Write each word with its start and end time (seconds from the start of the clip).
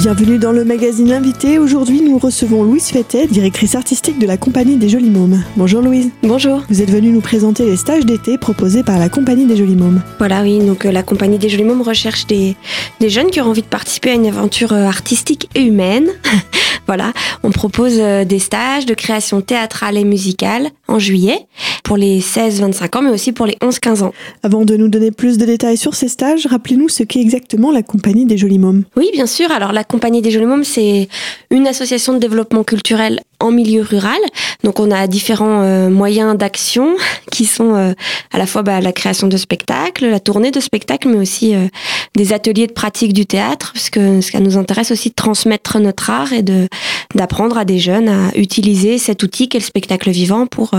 Bienvenue 0.00 0.38
dans 0.38 0.52
le 0.52 0.64
magazine 0.64 1.12
Invité. 1.12 1.58
Aujourd'hui, 1.58 2.00
nous 2.00 2.16
recevons 2.16 2.62
Louise 2.62 2.88
Fettet, 2.88 3.26
directrice 3.26 3.74
artistique 3.74 4.18
de 4.18 4.26
la 4.26 4.38
Compagnie 4.38 4.78
des 4.78 4.88
Jolis 4.88 5.10
Mômes. 5.10 5.44
Bonjour 5.58 5.82
Louise. 5.82 6.08
Bonjour. 6.22 6.62
Vous 6.70 6.80
êtes 6.80 6.90
venue 6.90 7.10
nous 7.10 7.20
présenter 7.20 7.66
les 7.66 7.76
stages 7.76 8.06
d'été 8.06 8.38
proposés 8.38 8.82
par 8.82 8.98
la 8.98 9.10
Compagnie 9.10 9.44
des 9.44 9.58
Jolis 9.58 9.76
Mômes. 9.76 10.00
Voilà, 10.16 10.40
oui, 10.40 10.58
donc 10.60 10.86
euh, 10.86 10.90
la 10.90 11.02
Compagnie 11.02 11.36
des 11.36 11.50
Jolis 11.50 11.64
Mômes 11.64 11.82
recherche 11.82 12.26
des, 12.26 12.56
des 12.98 13.10
jeunes 13.10 13.30
qui 13.30 13.42
ont 13.42 13.44
envie 13.44 13.60
de 13.60 13.66
participer 13.66 14.12
à 14.12 14.14
une 14.14 14.24
aventure 14.24 14.72
euh, 14.72 14.86
artistique 14.86 15.50
et 15.54 15.60
humaine. 15.60 16.08
voilà, 16.86 17.12
on 17.42 17.50
propose 17.50 17.98
euh, 17.98 18.24
des 18.24 18.38
stages 18.38 18.86
de 18.86 18.94
création 18.94 19.42
théâtrale 19.42 19.98
et 19.98 20.04
musicale 20.04 20.70
en 20.90 20.98
juillet 20.98 21.46
pour 21.84 21.96
les 21.96 22.20
16-25 22.20 22.98
ans, 22.98 23.02
mais 23.02 23.10
aussi 23.10 23.32
pour 23.32 23.46
les 23.46 23.54
11-15 23.62 24.02
ans. 24.02 24.12
Avant 24.42 24.64
de 24.64 24.76
nous 24.76 24.88
donner 24.88 25.10
plus 25.10 25.38
de 25.38 25.46
détails 25.46 25.76
sur 25.76 25.94
ces 25.94 26.08
stages, 26.08 26.46
rappelez-nous 26.46 26.88
ce 26.88 27.02
qu'est 27.02 27.20
exactement 27.20 27.70
la 27.70 27.82
Compagnie 27.82 28.26
des 28.26 28.36
Jolis 28.36 28.58
Mômes. 28.58 28.84
Oui, 28.96 29.10
bien 29.12 29.26
sûr. 29.26 29.50
Alors 29.50 29.72
la 29.72 29.84
Compagnie 29.84 30.22
des 30.22 30.30
Jolis 30.30 30.46
Mômes, 30.46 30.64
c'est 30.64 31.08
une 31.50 31.66
association 31.66 32.12
de 32.12 32.18
développement 32.18 32.64
culturel 32.64 33.20
en 33.40 33.50
milieu 33.50 33.82
rural. 33.82 34.18
Donc 34.64 34.80
on 34.80 34.90
a 34.90 35.06
différents 35.06 35.62
euh, 35.62 35.88
moyens 35.88 36.36
d'action 36.36 36.96
qui 37.32 37.46
sont 37.46 37.74
euh, 37.74 37.92
à 38.32 38.38
la 38.38 38.46
fois 38.46 38.62
bah, 38.62 38.80
la 38.80 38.92
création 38.92 39.26
de 39.26 39.36
spectacles, 39.36 40.06
la 40.06 40.20
tournée 40.20 40.50
de 40.50 40.60
spectacles, 40.60 41.08
mais 41.08 41.18
aussi 41.18 41.54
euh, 41.54 41.66
des 42.14 42.32
ateliers 42.32 42.66
de 42.66 42.72
pratique 42.72 43.12
du 43.12 43.26
théâtre, 43.26 43.72
parce 43.72 43.90
que 43.90 44.20
ce 44.20 44.30
qui 44.30 44.40
nous 44.40 44.56
intéresse 44.56 44.90
aussi 44.90 45.10
de 45.10 45.14
transmettre 45.14 45.78
notre 45.80 46.10
art 46.10 46.32
et 46.32 46.42
de 46.42 46.68
d'apprendre 47.14 47.58
à 47.58 47.64
des 47.64 47.80
jeunes 47.80 48.08
à 48.08 48.30
utiliser 48.36 48.98
cet 48.98 49.24
outil 49.24 49.48
qu'est 49.48 49.58
le 49.58 49.64
spectacle 49.64 50.10
vivant 50.10 50.46
pour 50.46 50.74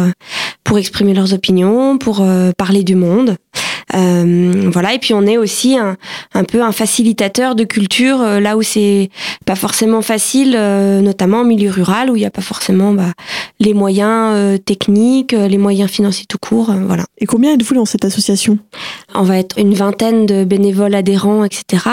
pour 0.64 0.78
exprimer 0.78 1.14
leurs 1.14 1.34
opinions, 1.34 1.98
pour 1.98 2.26
parler 2.58 2.84
du 2.84 2.96
monde. 2.96 3.36
Euh, 3.96 4.70
voilà, 4.72 4.94
et 4.94 5.00
puis 5.00 5.14
on 5.14 5.26
est 5.26 5.38
aussi 5.38 5.78
un, 5.78 5.98
un 6.34 6.44
peu 6.44 6.62
un 6.62 6.72
facilitateur 6.72 7.56
de 7.56 7.64
culture 7.64 8.22
euh, 8.22 8.40
là 8.40 8.58
où 8.58 8.62
c'est 8.62 9.10
pas 9.46 9.56
forcément 9.56 10.02
facile, 10.02 10.56
euh, 10.58 11.02
notamment 11.02 11.40
en 11.40 11.44
milieu 11.44 11.70
rural 11.70 12.10
où 12.10 12.16
il 12.16 12.20
n'y 12.20 12.26
a 12.26 12.32
pas 12.32 12.42
forcément 12.42 12.94
bah, 12.94 13.12
les 13.60 13.74
moyens 13.74 14.60
techniques, 14.66 15.34
les 15.34 15.58
moyens 15.58 15.90
financiers 15.90 16.26
tout 16.28 16.38
court. 16.38 16.72
voilà. 16.88 17.06
Et 17.20 17.26
combien 17.26 17.54
êtes-vous 17.54 17.76
dans 17.76 17.86
cette 17.86 18.06
association? 18.06 18.58
On 19.14 19.24
va 19.24 19.38
être 19.38 19.58
une 19.58 19.74
vingtaine 19.74 20.26
de 20.26 20.44
bénévoles 20.44 20.96
adhérents, 20.96 21.44
etc. 21.44 21.86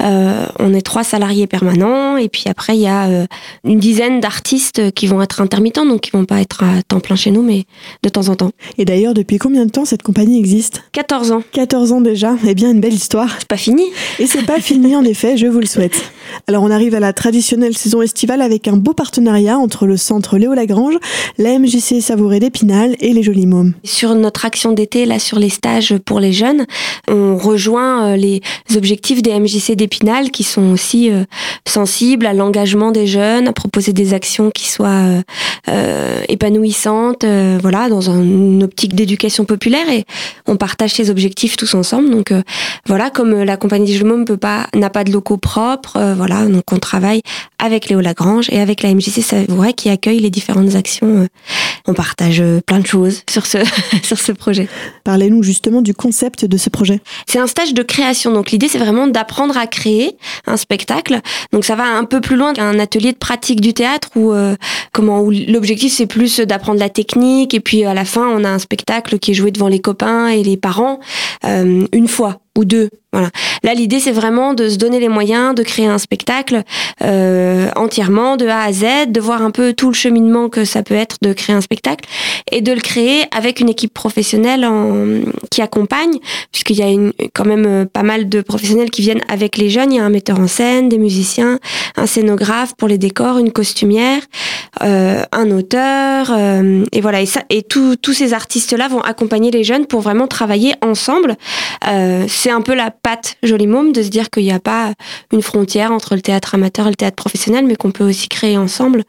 on 0.00 0.74
est 0.74 0.82
trois 0.82 1.04
salariés 1.04 1.46
permanents 1.46 2.16
et 2.16 2.28
puis 2.28 2.44
après 2.46 2.76
il 2.76 2.82
y 2.82 2.86
a 2.86 3.26
une 3.64 3.78
dizaine 3.78 4.20
d'artistes 4.20 4.90
qui 4.92 5.06
vont 5.06 5.22
être 5.22 5.40
intermittents, 5.40 5.86
donc 5.86 6.02
qui 6.02 6.10
vont 6.10 6.24
pas 6.24 6.40
être 6.40 6.62
à 6.62 6.82
temps 6.82 7.00
plein 7.00 7.16
chez 7.16 7.30
nous, 7.30 7.42
mais 7.42 7.64
de 8.02 8.08
temps 8.08 8.28
en 8.28 8.36
temps. 8.36 8.50
Et 8.78 8.84
d'ailleurs, 8.84 9.14
depuis 9.14 9.38
combien 9.38 9.64
de 9.64 9.70
temps 9.70 9.84
cette 9.84 10.02
compagnie 10.02 10.38
existe? 10.38 10.82
14 10.92 11.32
ans. 11.32 11.35
14 11.52 11.92
ans 11.92 12.00
déjà, 12.00 12.36
eh 12.46 12.54
bien 12.54 12.70
une 12.70 12.80
belle 12.80 12.94
histoire. 12.94 13.34
C'est 13.38 13.48
pas 13.48 13.56
fini. 13.56 13.84
Et 14.18 14.26
c'est 14.26 14.44
pas 14.44 14.60
fini 14.60 14.96
en 14.96 15.04
effet, 15.04 15.36
je 15.36 15.46
vous 15.46 15.60
le 15.60 15.66
souhaite. 15.66 16.12
Alors 16.48 16.62
on 16.62 16.70
arrive 16.70 16.94
à 16.94 17.00
la 17.00 17.12
traditionnelle 17.12 17.76
saison 17.76 18.02
estivale 18.02 18.42
avec 18.42 18.68
un 18.68 18.76
beau 18.76 18.92
partenariat 18.92 19.58
entre 19.58 19.86
le 19.86 19.96
centre 19.96 20.38
Léo 20.38 20.54
Lagrange, 20.54 20.94
la 21.38 21.58
MJC 21.58 22.00
Savouré 22.00 22.40
d'Épinal 22.40 22.96
et 23.00 23.12
les 23.12 23.22
Jolis 23.22 23.46
Mômes. 23.46 23.74
Sur 23.84 24.14
notre 24.14 24.44
action 24.44 24.72
d'été, 24.72 25.06
là 25.06 25.18
sur 25.18 25.38
les 25.38 25.48
stages 25.48 25.96
pour 26.04 26.20
les 26.20 26.32
jeunes, 26.32 26.66
on 27.08 27.36
rejoint 27.36 28.12
euh, 28.12 28.16
les 28.16 28.42
objectifs 28.76 29.22
des 29.22 29.38
MJC 29.38 29.72
d'Épinal 29.72 30.30
qui 30.30 30.44
sont 30.44 30.72
aussi 30.72 31.10
euh, 31.10 31.24
sensibles 31.66 32.26
à 32.26 32.32
l'engagement 32.32 32.90
des 32.92 33.06
jeunes, 33.06 33.48
à 33.48 33.52
proposer 33.52 33.92
des 33.92 34.14
actions 34.14 34.50
qui 34.50 34.68
soient 34.68 35.22
euh, 35.68 36.20
épanouissantes, 36.28 37.24
voilà, 37.60 37.88
dans 37.88 38.10
une 38.10 38.62
optique 38.62 38.94
d'éducation 38.94 39.44
populaire 39.44 39.88
et 39.90 40.04
on 40.46 40.56
partage 40.56 40.92
ces 40.92 41.10
objectifs 41.10 41.25
tous 41.34 41.74
ensemble. 41.74 42.10
Donc 42.10 42.32
voilà, 42.86 43.10
comme 43.10 43.42
la 43.42 43.56
compagnie 43.56 43.96
des 43.96 44.04
Mômes 44.04 44.24
peut 44.24 44.36
pas 44.36 44.66
n'a 44.74 44.90
pas 44.90 45.04
de 45.04 45.12
locaux 45.12 45.36
propres, 45.36 46.14
voilà, 46.16 46.46
donc 46.46 46.64
on 46.72 46.78
travaille 46.78 47.22
avec 47.58 47.88
Léo 47.88 48.00
Lagrange 48.00 48.48
et 48.50 48.60
avec 48.60 48.82
la 48.82 48.94
MJC 48.94 49.22
Savouré 49.22 49.72
qui 49.72 49.88
accueille 49.88 50.20
les 50.20 50.30
différentes 50.30 50.74
actions. 50.74 51.22
Euh, 51.22 51.26
on 51.86 51.94
partage 51.94 52.40
euh, 52.40 52.60
plein 52.60 52.80
de 52.80 52.86
choses 52.86 53.22
sur 53.30 53.46
ce, 53.46 53.58
sur 54.02 54.18
ce 54.18 54.32
projet. 54.32 54.68
Parlez-nous 55.04 55.42
justement 55.42 55.82
du 55.82 55.94
concept 55.94 56.44
de 56.44 56.56
ce 56.56 56.68
projet. 56.70 57.00
C'est 57.26 57.38
un 57.38 57.46
stage 57.46 57.74
de 57.74 57.82
création, 57.82 58.32
donc 58.32 58.50
l'idée 58.50 58.68
c'est 58.68 58.78
vraiment 58.78 59.06
d'apprendre 59.06 59.56
à 59.56 59.66
créer 59.66 60.16
un 60.46 60.56
spectacle. 60.56 61.20
Donc 61.52 61.64
ça 61.64 61.76
va 61.76 61.84
un 61.84 62.04
peu 62.04 62.20
plus 62.20 62.36
loin 62.36 62.52
qu'un 62.52 62.78
atelier 62.78 63.12
de 63.12 63.18
pratique 63.18 63.60
du 63.60 63.72
théâtre 63.72 64.10
où, 64.16 64.32
euh, 64.32 64.54
comment, 64.92 65.22
où 65.22 65.30
l'objectif 65.30 65.92
c'est 65.92 66.06
plus 66.06 66.40
d'apprendre 66.40 66.78
la 66.78 66.90
technique 66.90 67.54
et 67.54 67.60
puis 67.60 67.84
à 67.84 67.94
la 67.94 68.04
fin 68.04 68.26
on 68.28 68.44
a 68.44 68.50
un 68.50 68.58
spectacle 68.58 69.18
qui 69.18 69.30
est 69.30 69.34
joué 69.34 69.50
devant 69.50 69.68
les 69.68 69.80
copains 69.80 70.28
et 70.28 70.42
les 70.42 70.56
parents 70.56 71.00
une 71.44 72.08
fois 72.08 72.40
ou 72.56 72.64
deux. 72.64 72.90
Voilà. 73.12 73.30
Là, 73.62 73.72
l'idée, 73.72 73.98
c'est 73.98 74.12
vraiment 74.12 74.52
de 74.52 74.68
se 74.68 74.76
donner 74.76 75.00
les 75.00 75.08
moyens 75.08 75.54
de 75.54 75.62
créer 75.62 75.86
un 75.86 75.96
spectacle 75.96 76.62
euh, 77.02 77.70
entièrement 77.74 78.36
de 78.36 78.46
A 78.46 78.62
à 78.62 78.72
Z, 78.72 78.84
de 79.08 79.20
voir 79.20 79.40
un 79.40 79.50
peu 79.50 79.72
tout 79.72 79.88
le 79.88 79.94
cheminement 79.94 80.50
que 80.50 80.66
ça 80.66 80.82
peut 80.82 80.94
être 80.94 81.16
de 81.22 81.32
créer 81.32 81.56
un 81.56 81.62
spectacle 81.62 82.06
et 82.52 82.60
de 82.60 82.72
le 82.72 82.80
créer 82.80 83.24
avec 83.34 83.60
une 83.60 83.70
équipe 83.70 83.94
professionnelle 83.94 84.66
en, 84.66 85.22
qui 85.50 85.62
accompagne, 85.62 86.18
puisqu'il 86.52 86.76
y 86.76 86.82
a 86.82 86.88
une, 86.88 87.12
quand 87.34 87.46
même 87.46 87.64
euh, 87.66 87.84
pas 87.86 88.02
mal 88.02 88.28
de 88.28 88.42
professionnels 88.42 88.90
qui 88.90 89.00
viennent 89.00 89.22
avec 89.28 89.56
les 89.56 89.70
jeunes. 89.70 89.92
Il 89.92 89.96
y 89.96 90.00
a 90.00 90.04
un 90.04 90.10
metteur 90.10 90.38
en 90.38 90.48
scène, 90.48 90.90
des 90.90 90.98
musiciens, 90.98 91.58
un 91.96 92.06
scénographe 92.06 92.74
pour 92.76 92.88
les 92.88 92.98
décors, 92.98 93.38
une 93.38 93.52
costumière, 93.52 94.20
euh, 94.82 95.22
un 95.32 95.50
auteur, 95.50 96.34
euh, 96.36 96.84
et 96.92 97.00
voilà. 97.00 97.22
Et, 97.22 97.28
et 97.48 97.62
tous 97.62 98.12
ces 98.12 98.34
artistes-là 98.34 98.88
vont 98.88 99.00
accompagner 99.00 99.50
les 99.50 99.64
jeunes 99.64 99.86
pour 99.86 100.02
vraiment 100.02 100.26
travailler 100.26 100.74
ensemble. 100.82 101.36
Euh, 101.88 102.26
c'est 102.46 102.52
un 102.52 102.60
peu 102.60 102.76
la 102.76 102.92
patte 102.92 103.38
Joli 103.42 103.66
Môme 103.66 103.90
de 103.90 104.04
se 104.04 104.08
dire 104.08 104.30
qu'il 104.30 104.44
n'y 104.44 104.52
a 104.52 104.60
pas 104.60 104.92
une 105.32 105.42
frontière 105.42 105.90
entre 105.90 106.14
le 106.14 106.20
théâtre 106.20 106.54
amateur 106.54 106.86
et 106.86 106.90
le 106.90 106.94
théâtre 106.94 107.16
professionnel, 107.16 107.66
mais 107.66 107.74
qu'on 107.74 107.90
peut 107.90 108.08
aussi 108.08 108.28
créer 108.28 108.56
ensemble. 108.56 109.02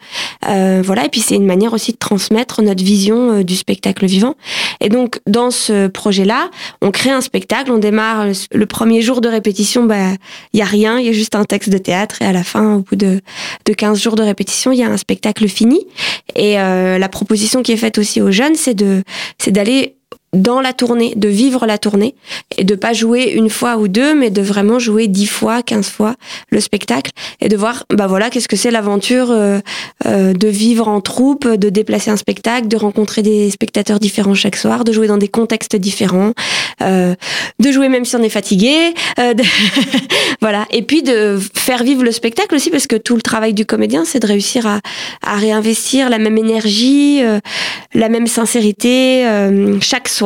Euh, 0.50 0.81
voilà. 0.84 1.06
Et 1.06 1.09
puis 1.09 1.22
c'est 1.22 1.36
une 1.36 1.46
manière 1.46 1.74
aussi 1.74 1.92
de 1.92 1.97
transmettre 1.97 2.64
notre 2.64 2.84
vision 2.84 3.34
euh, 3.34 3.44
du 3.44 3.56
spectacle 3.56 4.08
vivant. 4.08 4.34
Et 4.81 4.90
donc 4.90 5.20
dans 5.28 5.52
ce 5.52 5.86
projet-là, 5.86 6.50
on 6.81 6.90
crée 6.90 7.12
un 7.12 7.22
spectacle. 7.22 7.72
On 7.72 7.78
démarre 7.78 8.26
le 8.52 8.66
premier 8.66 9.03
jour 9.03 9.22
de 9.22 9.30
répétition. 9.30 9.84
Bah, 9.84 10.14
il 10.53 10.59
y 10.59 10.64
a 10.64 10.66
rien, 10.66 10.97
il 10.97 11.06
y 11.06 11.09
a 11.09 11.14
juste 11.14 11.36
un 11.36 11.46
texte 11.46 11.70
de 11.70 11.78
théâtre. 11.78 12.24
Et 12.24 12.26
à 12.26 12.31
la 12.31 12.44
fin, 12.44 12.78
au 12.78 12.80
bout 12.80 12.96
de, 12.96 13.22
de 13.68 13.74
15 13.74 14.02
jours 14.02 14.16
de 14.16 14.24
répétition, 14.24 14.72
il 14.72 14.80
y 14.80 14.84
a 14.84 14.90
un 14.90 14.97
spectacle 14.97 15.47
fini. 15.47 15.86
Et 16.36 16.59
euh, 16.59 16.97
la 16.97 17.08
proposition 17.08 17.62
qui 17.62 17.72
est 17.72 17.78
faite 17.78 18.00
aussi 18.00 18.20
aux 18.20 18.31
jeunes, 18.31 18.56
c'est 18.56 18.74
de, 18.74 19.03
c'est 19.38 19.52
d'aller 19.52 19.97
dans 20.34 20.60
la 20.60 20.74
tournée, 20.74 21.14
de 21.16 21.30
vivre 21.30 21.66
la 21.66 21.78
tournée 21.78 22.14
et 22.58 22.66
de 22.66 22.76
pas 22.76 22.92
jouer 22.92 23.32
une 23.36 23.50
fois 23.50 23.78
ou 23.78 23.88
deux, 23.88 24.14
mais 24.14 24.30
de 24.30 24.42
vraiment 24.42 24.78
jouer 24.78 25.08
dix 25.08 25.26
fois, 25.26 25.64
quinze 25.64 25.88
fois 25.90 26.16
le 26.50 26.60
spectacle 26.60 27.12
et 27.40 27.48
de 27.48 27.56
voir, 27.56 27.86
bah 27.94 28.08
voilà, 28.08 28.30
qu'est-ce 28.30 28.50
que 28.50 28.58
c'est 28.58 28.72
l'aventure 28.72 29.32
euh, 29.32 29.60
euh, 30.06 30.34
de 30.34 30.48
vivre 30.48 30.90
en 30.90 31.00
troupe, 31.00 31.48
de 31.48 31.70
déplacer 31.70 32.12
un 32.12 32.18
spectacle, 32.18 32.68
de 32.68 32.76
rencontrer 32.76 33.22
des 33.22 33.50
spectateurs 33.50 34.00
différents 34.00 34.34
chaque 34.34 34.58
soir, 34.58 34.84
de 34.84 34.92
jouer 34.92 35.08
dans 35.08 35.18
des 35.18 35.30
contextes 35.30 35.78
différents, 35.78 36.34
euh, 36.82 37.16
de 37.59 37.72
jouer 37.72 37.88
même 37.88 38.04
si 38.04 38.16
on 38.18 38.22
est 38.22 38.30
fatigué, 38.30 38.94
voilà, 40.42 40.66
et 40.72 40.82
puis 40.82 41.04
de 41.04 41.40
faire 41.54 41.84
vivre 41.84 42.04
le 42.04 42.12
spectacle 42.12 42.54
aussi 42.54 42.70
parce 42.70 42.88
que 42.88 42.96
tout 42.96 43.16
le 43.16 43.22
travail 43.22 43.54
du 43.54 43.66
comédien, 43.66 44.04
c'est 44.06 44.20
de 44.20 44.28
réussir 44.28 44.68
à, 44.68 44.82
à 45.26 45.36
réinvestir 45.38 46.09
la 46.09 46.20
même 46.20 46.38
énergie, 46.38 47.22
la 47.94 48.09
même 48.09 48.28
sincérité 48.28 49.26
chaque 49.82 50.08
soir, 50.08 50.16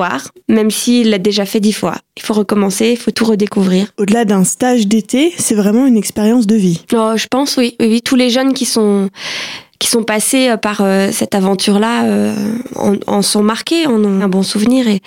même 0.47 0.71
s'il 0.71 1.09
l'a 1.09 1.17
déjà 1.17 1.45
fait 1.45 1.59
dix 1.59 1.73
fois. 1.73 1.95
Il 2.17 2.23
faut 2.23 2.33
recommencer, 2.33 2.91
il 2.91 2.97
faut 2.97 3.11
tout 3.11 3.25
redécouvrir. 3.25 3.87
Au-delà 3.97 4.25
d'un 4.25 4.43
stage 4.43 4.87
d'été, 4.87 5.33
c'est 5.37 5.55
vraiment 5.55 5.85
une 5.85 5.97
expérience 5.97 6.47
de 6.47 6.55
vie. 6.55 6.81
Oh, 6.93 7.13
je 7.15 7.27
pense, 7.27 7.57
oui. 7.57 7.75
oui. 7.79 8.01
Tous 8.01 8.15
les 8.15 8.29
jeunes 8.29 8.53
qui 8.53 8.65
sont 8.65 9.09
qui 9.81 9.87
sont 9.87 10.03
passés 10.03 10.49
euh, 10.49 10.57
par 10.57 10.81
euh, 10.81 11.09
cette 11.11 11.33
aventure-là 11.33 12.03
euh, 12.03 12.35
en, 12.75 12.97
en, 13.07 13.23
sont 13.23 13.41
marqués, 13.41 13.87
en 13.87 14.03
ont 14.03 14.21
un 14.21 14.27
bon 14.27 14.43
souvenir 14.43 14.87
et 14.87 15.01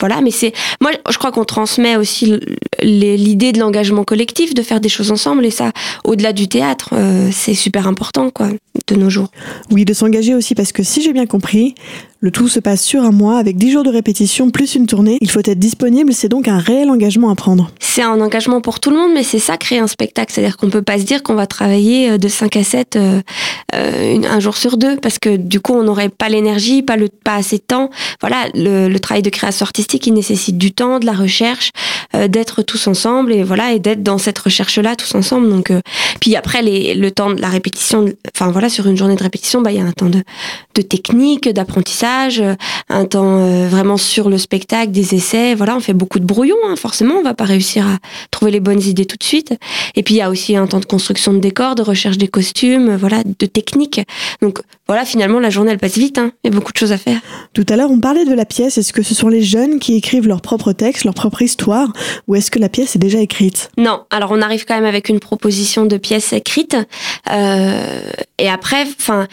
voilà. 0.00 0.20
Mais 0.20 0.32
c'est 0.32 0.52
moi, 0.80 0.90
je 1.08 1.16
crois 1.16 1.30
qu'on 1.30 1.44
transmet 1.44 1.94
aussi 1.96 2.34
l'idée 2.82 3.52
de 3.52 3.60
l'engagement 3.60 4.02
collectif, 4.02 4.52
de 4.52 4.62
faire 4.62 4.80
des 4.80 4.88
choses 4.88 5.12
ensemble 5.12 5.46
et 5.46 5.52
ça, 5.52 5.70
au-delà 6.02 6.32
du 6.32 6.48
théâtre, 6.48 6.92
c'est 7.30 7.54
super 7.54 7.86
important 7.86 8.30
quoi 8.30 8.48
de 8.88 8.96
nos 8.96 9.10
jours. 9.10 9.28
Oui, 9.70 9.84
de 9.84 9.94
s'engager 9.94 10.34
aussi 10.34 10.56
parce 10.56 10.72
que 10.72 10.82
si 10.82 11.02
j'ai 11.02 11.12
bien 11.12 11.26
compris, 11.26 11.76
le 12.20 12.30
tout 12.30 12.48
se 12.48 12.60
passe 12.60 12.82
sur 12.82 13.02
un 13.02 13.10
mois 13.10 13.38
avec 13.38 13.56
10 13.56 13.72
jours 13.72 13.82
de 13.82 13.90
répétition 13.90 14.50
plus 14.50 14.74
une 14.74 14.86
tournée. 14.86 15.18
Il 15.20 15.30
faut 15.30 15.40
être 15.40 15.58
disponible, 15.58 16.12
c'est 16.14 16.28
donc 16.28 16.48
un 16.48 16.58
réel 16.58 16.88
engagement 16.88 17.30
à 17.30 17.34
prendre. 17.34 17.70
C'est 17.78 18.02
un 18.02 18.20
engagement 18.20 18.60
pour 18.60 18.80
tout 18.80 18.90
le 18.90 18.96
monde, 18.96 19.10
mais 19.14 19.22
c'est 19.22 19.38
ça 19.38 19.56
créer 19.58 19.78
un 19.78 19.86
spectacle. 19.86 20.32
C'est-à-dire 20.32 20.56
qu'on 20.56 20.70
peut 20.70 20.82
pas 20.82 20.98
se 20.98 21.04
dire 21.04 21.22
qu'on 21.22 21.34
va 21.34 21.46
travailler 21.46 22.10
euh, 22.10 22.18
de 22.18 22.28
5 22.28 22.56
à 22.56 22.64
7 22.64 22.96
euh, 22.96 23.20
euh 23.74 24.22
un 24.28 24.40
jour 24.40 24.56
sur 24.56 24.76
deux, 24.76 24.96
parce 24.96 25.18
que 25.18 25.36
du 25.36 25.60
coup 25.60 25.74
on 25.74 25.82
n'aurait 25.82 26.08
pas 26.08 26.28
l'énergie, 26.28 26.82
pas, 26.82 26.96
le, 26.96 27.08
pas 27.08 27.34
assez 27.34 27.58
de 27.58 27.62
temps. 27.62 27.90
Voilà, 28.20 28.46
le, 28.54 28.96
travail 28.98 29.22
de 29.22 29.30
création 29.30 29.64
artistique, 29.64 30.06
il 30.06 30.14
nécessite 30.14 30.56
du 30.56 30.72
temps, 30.72 30.98
de 30.98 31.06
la 31.06 31.12
recherche, 31.12 31.70
d'être 32.28 32.62
tous 32.62 32.86
ensemble 32.86 33.32
et 33.32 33.42
voilà, 33.42 33.72
et 33.72 33.78
d'être 33.78 34.02
dans 34.02 34.18
cette 34.18 34.38
recherche-là 34.38 34.96
tous 34.96 35.14
ensemble. 35.14 35.48
Donc, 35.48 35.70
puis 36.20 36.34
après 36.34 36.62
le 36.62 37.10
temps 37.10 37.30
de 37.30 37.40
la 37.40 37.48
répétition, 37.48 38.06
enfin 38.34 38.50
voilà, 38.50 38.68
sur 38.68 38.86
une 38.86 38.96
journée 38.96 39.16
de 39.16 39.22
répétition, 39.22 39.60
bah 39.60 39.70
il 39.70 39.78
y 39.78 39.80
a 39.80 39.84
un 39.84 39.92
temps 39.92 40.08
de, 40.08 40.22
de 40.74 40.82
technique, 40.82 41.48
d'apprentissage 41.48 42.05
d'apprentissage, 42.06 42.42
un 42.88 43.04
temps 43.04 43.40
euh, 43.40 43.68
vraiment 43.68 43.96
sur 43.96 44.28
le 44.28 44.38
spectacle, 44.38 44.92
des 44.92 45.14
essais. 45.14 45.54
Voilà, 45.54 45.76
on 45.76 45.80
fait 45.80 45.94
beaucoup 45.94 46.18
de 46.18 46.24
brouillons. 46.24 46.56
Hein, 46.66 46.76
forcément, 46.76 47.14
on 47.16 47.22
va 47.22 47.34
pas 47.34 47.44
réussir 47.44 47.86
à 47.86 47.98
trouver 48.30 48.50
les 48.50 48.60
bonnes 48.60 48.82
idées 48.82 49.06
tout 49.06 49.16
de 49.16 49.24
suite. 49.24 49.54
Et 49.94 50.02
puis 50.02 50.14
il 50.14 50.18
y 50.18 50.22
a 50.22 50.30
aussi 50.30 50.56
un 50.56 50.66
temps 50.66 50.80
de 50.80 50.84
construction 50.86 51.32
de 51.32 51.38
décors, 51.38 51.74
de 51.74 51.82
recherche 51.82 52.18
des 52.18 52.28
costumes, 52.28 52.96
voilà, 52.96 53.22
de 53.24 53.46
technique. 53.46 54.00
Donc 54.42 54.60
voilà, 54.86 55.04
finalement, 55.04 55.40
la 55.40 55.50
journée 55.50 55.72
elle 55.72 55.78
passe 55.78 55.98
vite. 55.98 56.18
Hein. 56.18 56.32
Il 56.44 56.50
y 56.50 56.52
a 56.52 56.56
beaucoup 56.56 56.72
de 56.72 56.78
choses 56.78 56.92
à 56.92 56.98
faire. 56.98 57.20
Tout 57.52 57.66
à 57.68 57.76
l'heure, 57.76 57.90
on 57.90 58.00
parlait 58.00 58.24
de 58.24 58.34
la 58.34 58.44
pièce. 58.44 58.78
Est-ce 58.78 58.92
que 58.92 59.02
ce 59.02 59.14
sont 59.14 59.28
les 59.28 59.42
jeunes 59.42 59.78
qui 59.78 59.96
écrivent 59.96 60.28
leur 60.28 60.40
propre 60.40 60.72
texte, 60.72 61.04
leur 61.04 61.14
propre 61.14 61.42
histoire, 61.42 61.92
ou 62.28 62.34
est-ce 62.34 62.50
que 62.50 62.58
la 62.58 62.68
pièce 62.68 62.96
est 62.96 63.00
déjà 63.00 63.18
écrite? 63.18 63.70
Non. 63.76 64.04
Alors 64.10 64.30
on 64.32 64.40
arrive 64.40 64.64
quand 64.64 64.74
même 64.74 64.84
avec 64.84 65.08
une 65.08 65.20
proposition 65.20 65.86
de 65.86 65.96
pièce 65.96 66.32
écrite. 66.32 66.76
Euh, 67.30 68.00
et 68.38 68.48
après, 68.48 68.84
enfin, 68.98 69.26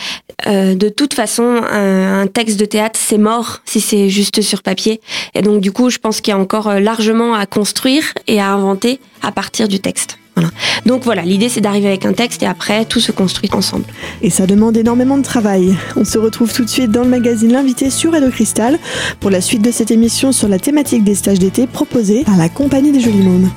euh, 0.47 0.75
de 0.75 0.89
toute 0.89 1.13
façon, 1.13 1.43
un, 1.43 2.21
un 2.21 2.27
texte 2.27 2.59
de 2.59 2.62
théâtre, 2.65 3.00
c'est 3.01 3.18
mort 3.18 3.62
si 3.65 3.81
c'est 3.81 4.10
juste 4.10 4.42
sur 4.42 4.62
papier. 4.62 5.01
Et 5.33 5.42
donc, 5.42 5.62
du 5.62 5.71
coup, 5.71 5.89
je 5.89 5.98
pense 5.98 6.21
qu'il 6.21 6.31
y 6.31 6.36
a 6.36 6.39
encore 6.39 6.68
euh, 6.68 6.80
largement 6.80 7.33
à 7.33 7.45
construire 7.45 8.04
et 8.27 8.39
à 8.39 8.51
inventer 8.51 9.00
à 9.21 9.31
partir 9.31 9.68
du 9.68 9.80
texte. 9.80 10.18
Voilà. 10.36 10.50
Donc 10.86 11.04
voilà, 11.04 11.21
l'idée 11.21 11.48
c'est 11.48 11.62
d'arriver 11.62 11.88
avec 11.89 12.06
un 12.06 12.13
texte 12.13 12.42
et 12.42 12.48
après 12.48 12.86
tout 12.86 13.00
se 13.00 13.12
construit 13.12 13.50
ensemble. 13.54 13.86
Et 14.24 14.31
ça 14.31 14.48
demande 14.48 14.75
énormément 14.75 15.18
de 15.18 15.24
travail. 15.24 15.75
On 15.95 16.06
se 16.06 16.18
retrouve 16.18 16.51
tout 16.51 16.65
de 16.65 16.69
suite 16.69 16.92
dans 16.92 17.04
le 17.04 17.10
magazine 17.10 17.51
L'invité 17.51 17.92
sur 17.92 18.13
Radio 18.13 18.30
Cristal 18.31 18.80
pour 19.19 19.30
la 19.30 19.42
suite 19.42 19.62
de 19.62 19.71
cette 19.71 19.92
émission 19.92 20.31
sur 20.31 20.48
la 20.48 20.57
thématique 20.57 21.04
des 21.04 21.16
stages 21.16 21.39
d'été 21.39 21.68
proposés 21.68 22.24
par 22.24 22.38
la 22.38 22.50
Compagnie 22.50 22.92
des 22.92 23.00
Jolis 23.00 23.21
Mômes. 23.21 23.51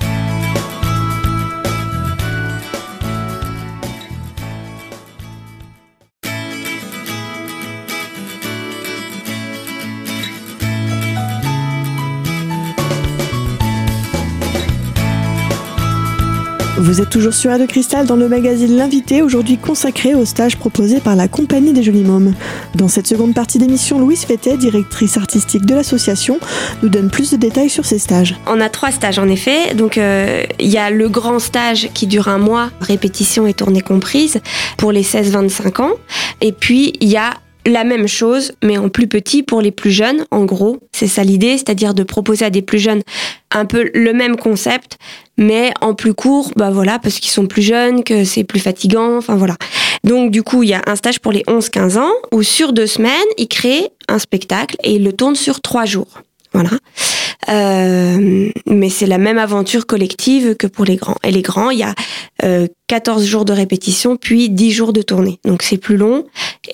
Vous 16.87 17.00
êtes 17.00 17.11
toujours 17.11 17.35
sur 17.35 17.50
Radio 17.50 17.67
Cristal 17.67 18.06
dans 18.06 18.15
le 18.15 18.29
magazine 18.29 18.77
L'invité, 18.77 19.21
aujourd'hui 19.21 19.59
consacré 19.59 20.15
au 20.15 20.25
stage 20.25 20.56
proposé 20.56 21.00
par 21.00 21.17
la 21.17 21.27
Compagnie 21.27 21.73
des 21.73 21.83
Jolis 21.83 22.05
Mômes. 22.05 22.33
Dans 22.77 22.87
cette 22.87 23.09
seconde 23.09 23.35
partie 23.35 23.59
d'émission, 23.59 23.99
Louise 23.99 24.25
Fétet, 24.25 24.56
directrice 24.56 25.17
artistique 25.17 25.67
de 25.67 25.75
l'association, 25.75 26.38
nous 26.85 26.88
donne 26.88 27.11
plus 27.11 27.33
de 27.33 27.37
détails 27.37 27.71
sur 27.71 27.85
ces 27.85 27.99
stages. 27.99 28.37
On 28.47 28.61
a 28.61 28.69
trois 28.69 28.93
stages 28.93 29.19
en 29.19 29.29
effet. 29.29 29.75
Donc 29.75 29.99
euh, 29.99 30.44
il 30.61 30.69
y 30.69 30.79
a 30.79 30.91
le 30.91 31.09
grand 31.09 31.41
stage 31.41 31.91
qui 31.93 32.06
dure 32.06 32.29
un 32.29 32.38
mois, 32.38 32.71
répétition 32.81 33.49
et 33.49 33.53
tournée 33.53 33.81
comprise, 33.81 34.41
pour 34.77 34.93
les 34.93 35.03
16-25 35.03 35.83
ans. 35.83 35.94
Et 36.41 36.53
puis 36.53 36.93
il 37.00 37.09
y 37.09 37.17
a 37.17 37.35
la 37.66 37.84
même 37.84 38.06
chose, 38.06 38.52
mais 38.62 38.78
en 38.78 38.88
plus 38.88 39.08
petit 39.08 39.42
pour 39.42 39.60
les 39.60 39.72
plus 39.72 39.90
jeunes. 39.90 40.24
En 40.30 40.44
gros, 40.44 40.78
c'est 40.92 41.08
ça 41.08 41.24
l'idée, 41.24 41.58
c'est-à-dire 41.58 41.92
de 41.92 42.04
proposer 42.04 42.44
à 42.44 42.50
des 42.50 42.62
plus 42.62 42.78
jeunes 42.78 43.02
un 43.50 43.66
peu 43.66 43.90
le 43.92 44.12
même 44.12 44.36
concept, 44.36 44.98
mais 45.36 45.72
en 45.80 45.94
plus 45.94 46.14
court, 46.14 46.52
bah 46.56 46.70
voilà, 46.70 46.98
parce 46.98 47.18
qu'ils 47.18 47.30
sont 47.30 47.46
plus 47.46 47.62
jeunes, 47.62 48.04
que 48.04 48.24
c'est 48.24 48.44
plus 48.44 48.60
fatigant, 48.60 49.18
enfin 49.18 49.34
voilà. 49.34 49.56
Donc 50.04 50.30
du 50.30 50.42
coup, 50.42 50.62
il 50.62 50.70
y 50.70 50.74
a 50.74 50.82
un 50.86 50.96
stage 50.96 51.20
pour 51.20 51.32
les 51.32 51.42
11-15 51.42 51.98
ans, 51.98 52.12
où 52.32 52.42
sur 52.42 52.72
deux 52.72 52.86
semaines, 52.86 53.12
ils 53.36 53.48
créent 53.48 53.90
un 54.08 54.18
spectacle 54.18 54.76
et 54.84 54.94
ils 54.94 55.04
le 55.04 55.12
tournent 55.12 55.36
sur 55.36 55.60
trois 55.60 55.84
jours. 55.84 56.22
Voilà. 56.52 56.70
Euh, 57.49 58.50
mais 58.67 58.88
c'est 58.88 59.06
la 59.06 59.19
même 59.19 59.38
aventure 59.38 59.87
collective 59.87 60.56
que 60.56 60.67
pour 60.67 60.85
les 60.85 60.97
grands. 60.97 61.17
Et 61.25 61.31
les 61.31 61.43
grands, 61.43 61.71
il 61.71 61.79
y 61.79 61.83
a 61.83 61.94
euh, 62.44 62.67
14 62.88 63.25
jours 63.25 63.44
de 63.44 63.53
répétition, 63.53 64.17
puis 64.17 64.49
10 64.49 64.71
jours 64.71 64.93
de 64.93 65.03
tournée. 65.03 65.41
Donc 65.44 65.62
c'est 65.62 65.77
plus 65.77 65.97
long 65.97 66.25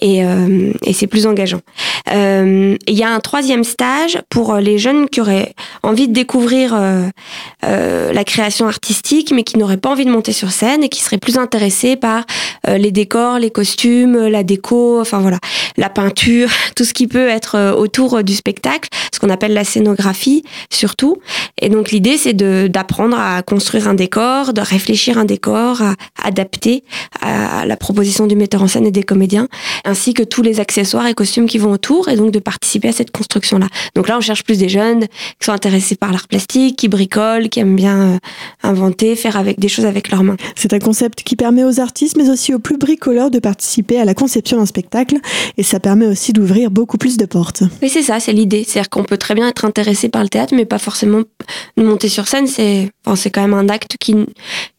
et, 0.00 0.25
euh, 0.25 0.73
et 0.85 0.93
c'est 0.93 1.06
plus 1.06 1.26
engageant. 1.26 1.61
Euh, 2.12 2.76
Il 2.87 2.94
y 2.94 3.03
a 3.03 3.11
un 3.11 3.20
troisième 3.20 3.64
stage 3.64 4.19
pour 4.29 4.56
les 4.56 4.79
jeunes 4.79 5.09
qui 5.09 5.20
auraient 5.20 5.55
envie 5.82 6.09
de 6.09 6.12
découvrir 6.12 6.75
euh, 6.75 7.09
euh, 7.64 8.12
la 8.12 8.25
création 8.25 8.67
artistique, 8.67 9.32
mais 9.35 9.43
qui 9.43 9.56
n'auraient 9.56 9.79
pas 9.79 9.91
envie 9.91 10.05
de 10.05 10.11
monter 10.11 10.32
sur 10.32 10.50
scène 10.50 10.82
et 10.85 10.88
qui 10.88 11.00
seraient 11.00 11.19
plus 11.19 11.38
intéressés 11.38 11.97
par 11.97 12.25
euh, 12.69 12.76
les 12.76 12.91
décors, 12.91 13.38
les 13.38 13.50
costumes, 13.50 14.26
la 14.29 14.43
déco, 14.43 15.00
enfin 15.00 15.20
voilà, 15.20 15.38
la 15.76 15.88
peinture, 15.88 16.49
tout 16.76 16.85
ce 16.85 16.93
qui 16.93 17.06
peut 17.06 17.29
être 17.29 17.56
euh, 17.56 17.73
autour 17.73 18.23
du 18.23 18.35
spectacle, 18.35 18.88
ce 19.14 19.19
qu'on 19.19 19.31
appelle 19.31 19.55
la 19.55 19.64
scénographie 19.64 20.43
surtout. 20.70 21.16
Et 21.60 21.69
donc 21.69 21.90
l'idée 21.90 22.16
c'est 22.16 22.34
d'apprendre 22.34 23.19
à 23.19 23.43
construire 23.43 23.88
un 23.88 23.94
décor, 23.94 24.52
de 24.52 24.60
réfléchir 24.60 25.19
un 25.19 25.25
décor, 25.25 25.82
à 25.82 25.94
adapter 26.25 26.84
à 27.20 27.66
la 27.66 27.76
proposition 27.76 28.26
du 28.26 28.37
metteur 28.37 28.62
en 28.62 28.69
scène 28.69 28.87
et 28.87 28.90
des 28.90 29.02
comédiens, 29.02 29.49
ainsi 29.84 30.14
que 30.14 30.22
tous 30.22 30.43
les 30.43 30.60
accessoires 30.60 31.06
et 31.06 31.14
costumes 31.14 31.46
qui 31.46 31.58
vont 31.58 31.72
autour, 31.72 32.08
et 32.08 32.16
donc 32.16 32.31
de 32.31 32.38
participer 32.38 32.88
à 32.88 32.93
cette 32.93 33.10
construction-là. 33.10 33.66
Donc 33.94 34.08
là, 34.08 34.16
on 34.19 34.20
cherche 34.20 34.44
plus 34.44 34.58
des 34.58 34.69
jeunes 34.69 35.06
qui 35.38 35.46
sont 35.46 35.52
intéressés 35.52 35.96
par 35.96 36.12
l'art 36.12 36.28
plastique, 36.28 36.76
qui 36.76 36.88
bricolent, 36.88 37.49
qui 37.49 37.60
aiment 37.60 37.76
bien 37.76 38.14
euh, 38.14 38.19
inventer, 38.62 39.16
faire 39.16 39.37
avec 39.37 39.58
des 39.58 39.69
choses 39.69 39.87
avec 39.87 40.10
leurs 40.10 40.25
mains. 40.25 40.37
C'est 40.56 40.72
un 40.72 40.78
concept 40.78 41.22
qui 41.22 41.37
permet 41.37 41.64
aux 41.64 41.81
artistes, 41.81 42.16
mais 42.16 42.28
aussi 42.31 42.54
aux 42.54 42.58
plus 42.58 42.76
bricoleurs 42.76 43.31
de 43.31 43.38
participer 43.38 44.00
à 44.00 44.04
la 44.04 44.14
conception 44.14 44.58
d'un 44.58 44.66
spectacle, 44.66 45.16
et 45.56 45.62
ça 45.62 45.81
permet 45.81 46.06
aussi 46.06 46.32
d'ouvrir 46.32 46.70
beaucoup 46.70 46.99
plus 46.99 47.16
de 47.16 47.26
portes. 47.26 47.62
Oui, 47.82 47.88
c'est 47.88 48.02
ça, 48.02 48.20
c'est 48.20 48.32
l'idée. 48.32 48.64
C'est-à-dire 48.66 48.90
qu'on 48.90 49.04
peut 49.04 49.19
très 49.19 49.34
bien 49.34 49.49
être 49.49 49.64
intéressé 49.64 50.08
par 50.08 50.22
le 50.22 50.28
théâtre, 50.32 50.55
mais 50.55 50.64
pas 50.64 50.79
forcément 50.79 51.23
monter 51.76 52.08
sur 52.08 52.26
scène. 52.26 52.46
C'est, 52.46 52.90
enfin, 53.05 53.17
c'est 53.17 53.31
quand 53.31 53.43
même 53.43 53.55
un 53.55 53.69
acte 53.69 53.96
qui, 54.00 54.17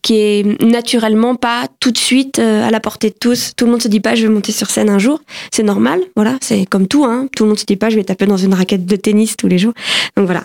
qui 0.02 0.16
est 0.16 0.62
naturellement 0.62 1.36
pas 1.36 1.68
tout 1.80 1.92
de 1.92 1.98
suite 1.98 2.40
euh, 2.40 2.68
à 2.68 2.72
la 2.72 2.80
portée 2.80 3.10
de 3.10 3.16
tous. 3.20 3.54
Tout 3.56 3.66
le 3.66 3.72
monde 3.72 3.82
se 3.82 3.88
dit 3.88 4.00
pas 4.00 4.16
je 4.16 4.28
vais 4.28 4.34
monter 4.34 4.52
sur 4.52 4.70
scène 4.70 4.90
un 4.90 5.00
jour. 5.00 5.22
C'est 5.52 5.64
normal, 5.64 6.02
voilà, 6.16 6.38
c'est 6.42 6.66
comme 6.66 6.88
tout. 6.88 7.06
Hein. 7.06 7.28
Tout 7.36 7.44
le 7.44 7.50
monde 7.50 7.60
se 7.60 7.66
dit 7.66 7.78
pas 7.78 7.90
je 7.90 7.96
vais 7.96 8.04
taper 8.04 8.26
dans 8.26 8.38
une 8.38 8.54
raquette 8.54 8.86
de 8.86 8.96
tennis 8.96 9.38
tous 9.38 9.48
les 9.48 9.58
jours. 9.58 9.74
Donc 10.18 10.26
voilà. 10.26 10.44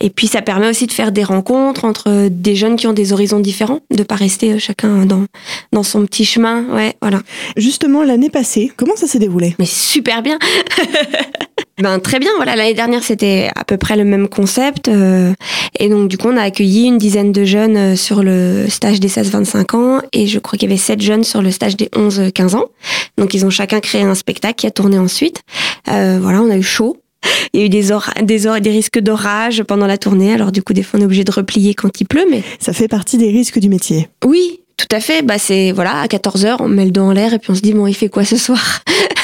Et 0.00 0.10
puis 0.10 0.26
ça 0.26 0.42
permet 0.42 0.68
aussi 0.68 0.86
de 0.86 0.92
faire 0.92 1.12
des 1.12 1.24
rencontres 1.24 1.84
entre 1.84 2.28
des 2.28 2.54
jeunes 2.54 2.76
qui 2.76 2.86
ont 2.86 2.92
des 2.92 3.12
horizons 3.12 3.40
différents, 3.40 3.80
de 3.90 4.02
pas 4.02 4.14
rester 4.14 4.52
euh, 4.52 4.58
chacun 4.58 5.06
dans 5.06 5.24
dans 5.72 5.82
son 5.82 6.04
petit 6.06 6.24
chemin. 6.24 6.64
Ouais, 6.72 6.94
voilà. 7.02 7.20
Justement, 7.56 8.04
l'année 8.04 8.30
passée, 8.30 8.72
comment 8.76 8.96
ça 8.96 9.06
s'est 9.06 9.18
déroulé? 9.18 9.56
Mais 9.58 9.66
super 9.66 10.22
bien. 10.22 10.38
Ben 11.80 12.00
très 12.00 12.18
bien, 12.18 12.32
voilà, 12.34 12.56
l'année 12.56 12.74
dernière 12.74 13.04
c'était 13.04 13.50
à 13.54 13.62
peu 13.62 13.76
près 13.76 13.96
le 13.96 14.04
même 14.04 14.28
concept 14.28 14.88
euh, 14.88 15.32
et 15.78 15.88
donc 15.88 16.08
du 16.08 16.18
coup 16.18 16.26
on 16.26 16.36
a 16.36 16.42
accueilli 16.42 16.86
une 16.86 16.98
dizaine 16.98 17.30
de 17.30 17.44
jeunes 17.44 17.76
euh, 17.76 17.94
sur 17.94 18.24
le 18.24 18.68
stage 18.68 18.98
des 18.98 19.08
16-25 19.08 19.76
ans 19.76 20.02
et 20.12 20.26
je 20.26 20.40
crois 20.40 20.58
qu'il 20.58 20.68
y 20.68 20.72
avait 20.72 20.80
sept 20.80 21.00
jeunes 21.00 21.22
sur 21.22 21.40
le 21.40 21.52
stage 21.52 21.76
des 21.76 21.86
11-15 21.86 22.56
ans. 22.56 22.64
Donc 23.16 23.32
ils 23.32 23.46
ont 23.46 23.50
chacun 23.50 23.78
créé 23.78 24.02
un 24.02 24.16
spectacle 24.16 24.56
qui 24.56 24.66
a 24.66 24.72
tourné 24.72 24.98
ensuite. 24.98 25.42
Euh, 25.86 26.18
voilà, 26.20 26.42
on 26.42 26.50
a 26.50 26.56
eu 26.56 26.64
chaud. 26.64 26.96
Il 27.52 27.60
y 27.60 27.62
a 27.62 27.66
eu 27.66 27.68
des, 27.68 27.92
or 27.92 28.10
des, 28.22 28.46
or 28.46 28.60
des 28.60 28.70
risques 28.70 28.98
d'orage 28.98 29.62
pendant 29.62 29.86
la 29.86 29.98
tournée, 29.98 30.32
alors 30.32 30.52
du 30.52 30.62
coup 30.62 30.72
des 30.72 30.82
fois 30.82 30.98
on 30.98 31.02
est 31.02 31.06
obligé 31.06 31.24
de 31.24 31.32
replier 31.32 31.74
quand 31.74 32.00
il 32.00 32.06
pleut, 32.06 32.26
mais... 32.30 32.42
Ça 32.60 32.72
fait 32.72 32.88
partie 32.88 33.18
des 33.18 33.30
risques 33.30 33.58
du 33.58 33.68
métier. 33.68 34.08
Oui, 34.24 34.60
tout 34.76 34.94
à 34.94 35.00
fait. 35.00 35.22
Bah 35.22 35.38
c'est 35.38 35.72
voilà, 35.72 36.00
à 36.00 36.06
14h, 36.06 36.56
on 36.60 36.68
met 36.68 36.84
le 36.84 36.90
dos 36.90 37.02
en 37.02 37.12
l'air 37.12 37.34
et 37.34 37.38
puis 37.38 37.50
on 37.50 37.54
se 37.54 37.60
dit 37.60 37.72
bon, 37.72 37.86
il 37.86 37.94
fait 37.94 38.08
quoi 38.08 38.24
ce 38.24 38.36
soir? 38.36 38.82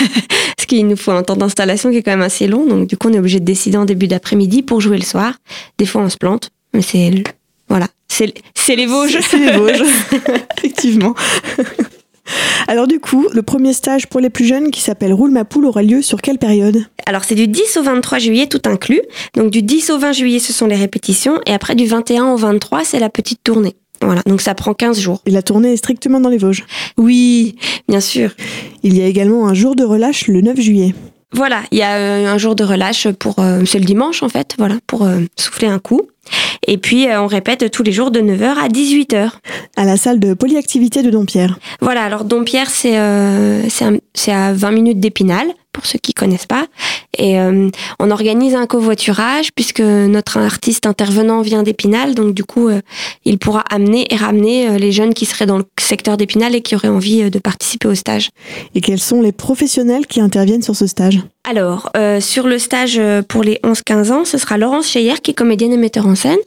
Parce 0.57 0.67
qu'il 0.67 0.87
nous 0.87 0.97
faut 0.97 1.13
un 1.13 1.23
temps 1.23 1.37
d'installation 1.37 1.91
qui 1.91 1.99
est 1.99 2.03
quand 2.03 2.13
même 2.13 2.23
assez 2.23 2.47
long, 2.47 2.67
donc 2.67 2.89
du 2.89 2.97
coup 2.97 3.09
on 3.09 3.13
est 3.13 3.19
obligé 3.19 3.41
de 3.41 3.45
décider 3.45 3.77
en 3.77 3.85
début 3.85 4.09
d'après-midi 4.09 4.63
pour 4.63 4.81
jouer 4.81 4.97
le 4.97 5.05
soir. 5.05 5.35
Des 5.79 5.87
fois 5.87 6.03
on 6.03 6.09
se 6.09 6.17
plante, 6.17 6.51
mais 6.73 6.83
c'est 6.83 7.25
voilà, 7.69 7.89
c'est 8.09 8.27
les 8.77 8.87
Vosges. 8.87 9.19
C'est 9.21 9.39
les 9.39 9.53
Vosges, 9.53 9.83
effectivement. 10.59 11.15
Alors 12.69 12.87
du 12.87 13.01
coup, 13.01 13.29
le 13.33 13.43
premier 13.43 13.73
stage 13.73 14.07
pour 14.07 14.21
les 14.21 14.31
plus 14.31 14.45
jeunes 14.45 14.71
qui 14.71 14.81
s'appelle 14.81 15.13
Roule 15.13 15.31
ma 15.31 15.45
poule 15.45 15.67
aura 15.67 15.83
lieu 15.83 16.03
sur 16.03 16.21
quelle 16.21 16.39
période? 16.39 16.85
Alors 17.07 17.25
c'est 17.25 17.35
du 17.35 17.49
10 17.49 17.77
au 17.79 17.83
23 17.83 18.19
juillet 18.19 18.47
tout 18.47 18.63
inclus. 18.65 19.03
Donc 19.35 19.51
du 19.51 19.63
10 19.63 19.91
au 19.91 19.99
20 19.99 20.13
juillet 20.13 20.39
ce 20.39 20.53
sont 20.53 20.67
les 20.67 20.77
répétitions 20.77 21.41
et 21.47 21.53
après 21.53 21.75
du 21.75 21.87
21 21.87 22.33
au 22.33 22.37
23 22.37 22.85
c'est 22.85 23.01
la 23.01 23.11
petite 23.11 23.41
tournée. 23.45 23.77
Voilà, 24.03 24.23
donc 24.27 24.41
ça 24.41 24.55
prend 24.55 24.75
15 24.75 24.99
jours. 24.99 25.23
Et 25.25 25.31
la 25.31 25.43
tournée 25.43 25.73
est 25.73 25.77
strictement 25.77 26.21
dans 26.21 26.29
les 26.29 26.37
Vosges? 26.37 26.65
Oui, 26.99 27.57
bien 27.89 28.01
sûr. 28.01 28.31
Il 28.83 28.97
y 28.97 29.03
a 29.03 29.07
également 29.07 29.49
un 29.49 29.55
jour 29.55 29.77
de 29.77 29.85
relâche 29.85 30.27
le 30.29 30.43
9 30.43 30.61
juillet. 30.61 30.95
Voilà, 31.33 31.63
il 31.73 31.79
y 31.79 31.83
a 31.83 31.97
euh, 31.97 32.27
un 32.27 32.39
jour 32.39 32.55
de 32.55 32.63
relâche 32.63 33.09
pour 33.09 33.41
euh, 33.41 33.65
c'est 33.67 33.81
le 33.81 33.85
dimanche 33.85 34.23
en 34.23 34.29
fait, 34.29 34.55
voilà, 34.57 34.77
pour 34.87 35.03
euh, 35.03 35.21
souffler 35.37 35.67
un 35.67 35.81
coup. 35.81 36.03
Et 36.67 36.79
puis 36.79 37.07
on 37.11 37.27
répète 37.27 37.71
tous 37.71 37.83
les 37.83 37.93
jours 37.93 38.11
de 38.11 38.21
9h 38.21 38.57
à 38.57 38.69
18h. 38.69 39.31
À 39.77 39.85
la 39.85 39.97
salle 39.97 40.21
de 40.21 40.35
polyactivité 40.35 41.03
de 41.03 41.11
Dompierre. 41.11 41.59
Voilà, 41.81 42.05
alors 42.05 42.25
Dompierre 42.25 42.71
c'est 42.71 42.99
c'est 44.15 44.33
à 44.33 44.53
20 44.53 44.71
minutes 44.71 45.01
d'Épinal 45.01 45.47
pour 45.75 45.85
ceux 45.85 45.99
qui 45.99 46.15
connaissent 46.15 46.47
pas. 46.47 46.67
Et 47.19 47.39
euh, 47.39 47.69
on 47.99 48.11
organise 48.11 48.55
un 48.55 48.67
covoiturage 48.67 49.53
puisque 49.55 49.81
notre 49.81 50.39
artiste 50.39 50.87
intervenant 50.87 51.43
vient 51.43 51.63
d'Épinal, 51.63 52.15
donc 52.15 52.33
du 52.33 52.45
coup, 52.45 52.69
euh, 52.69 52.81
il 53.27 53.39
pourra 53.39 53.61
amener 53.71 54.07
et 54.11 54.17
ramener 54.17 54.69
euh, 54.69 54.79
les 54.79 54.93
jeunes 54.93 55.13
qui 55.13 55.27
seraient 55.27 55.47
dans 55.47 55.59
le 55.59 55.67
secteur 55.85 56.17
d'Épinal 56.17 56.55
et 56.55 56.63
qui 56.63 56.75
auraient 56.75 56.89
envie 56.89 57.31
de 57.31 57.39
participer 57.39 57.89
au 57.89 57.95
stage. 57.95 58.31
Et 58.75 58.81
quels 58.81 59.01
sont 59.01 59.21
les 59.21 59.33
professionnels 59.33 60.07
qui 60.07 60.21
interviennent 60.21 60.63
sur 60.63 60.77
ce 60.77 60.87
stage? 60.87 61.21
Alors, 61.49 61.91
sur 62.21 62.47
le 62.47 62.59
stage 62.59 63.01
pour 63.29 63.43
les 63.43 63.61
11-15 63.63 64.13
ans, 64.13 64.25
ce 64.25 64.39
sera 64.39 64.57
Laurence 64.57 64.89
Cheyer 64.89 65.15
qui 65.23 65.33
est 65.33 65.35
comédienne 65.35 65.73
et 65.73 65.77
metteur 65.77 66.07
en 66.07 66.15
scène 66.15 66.39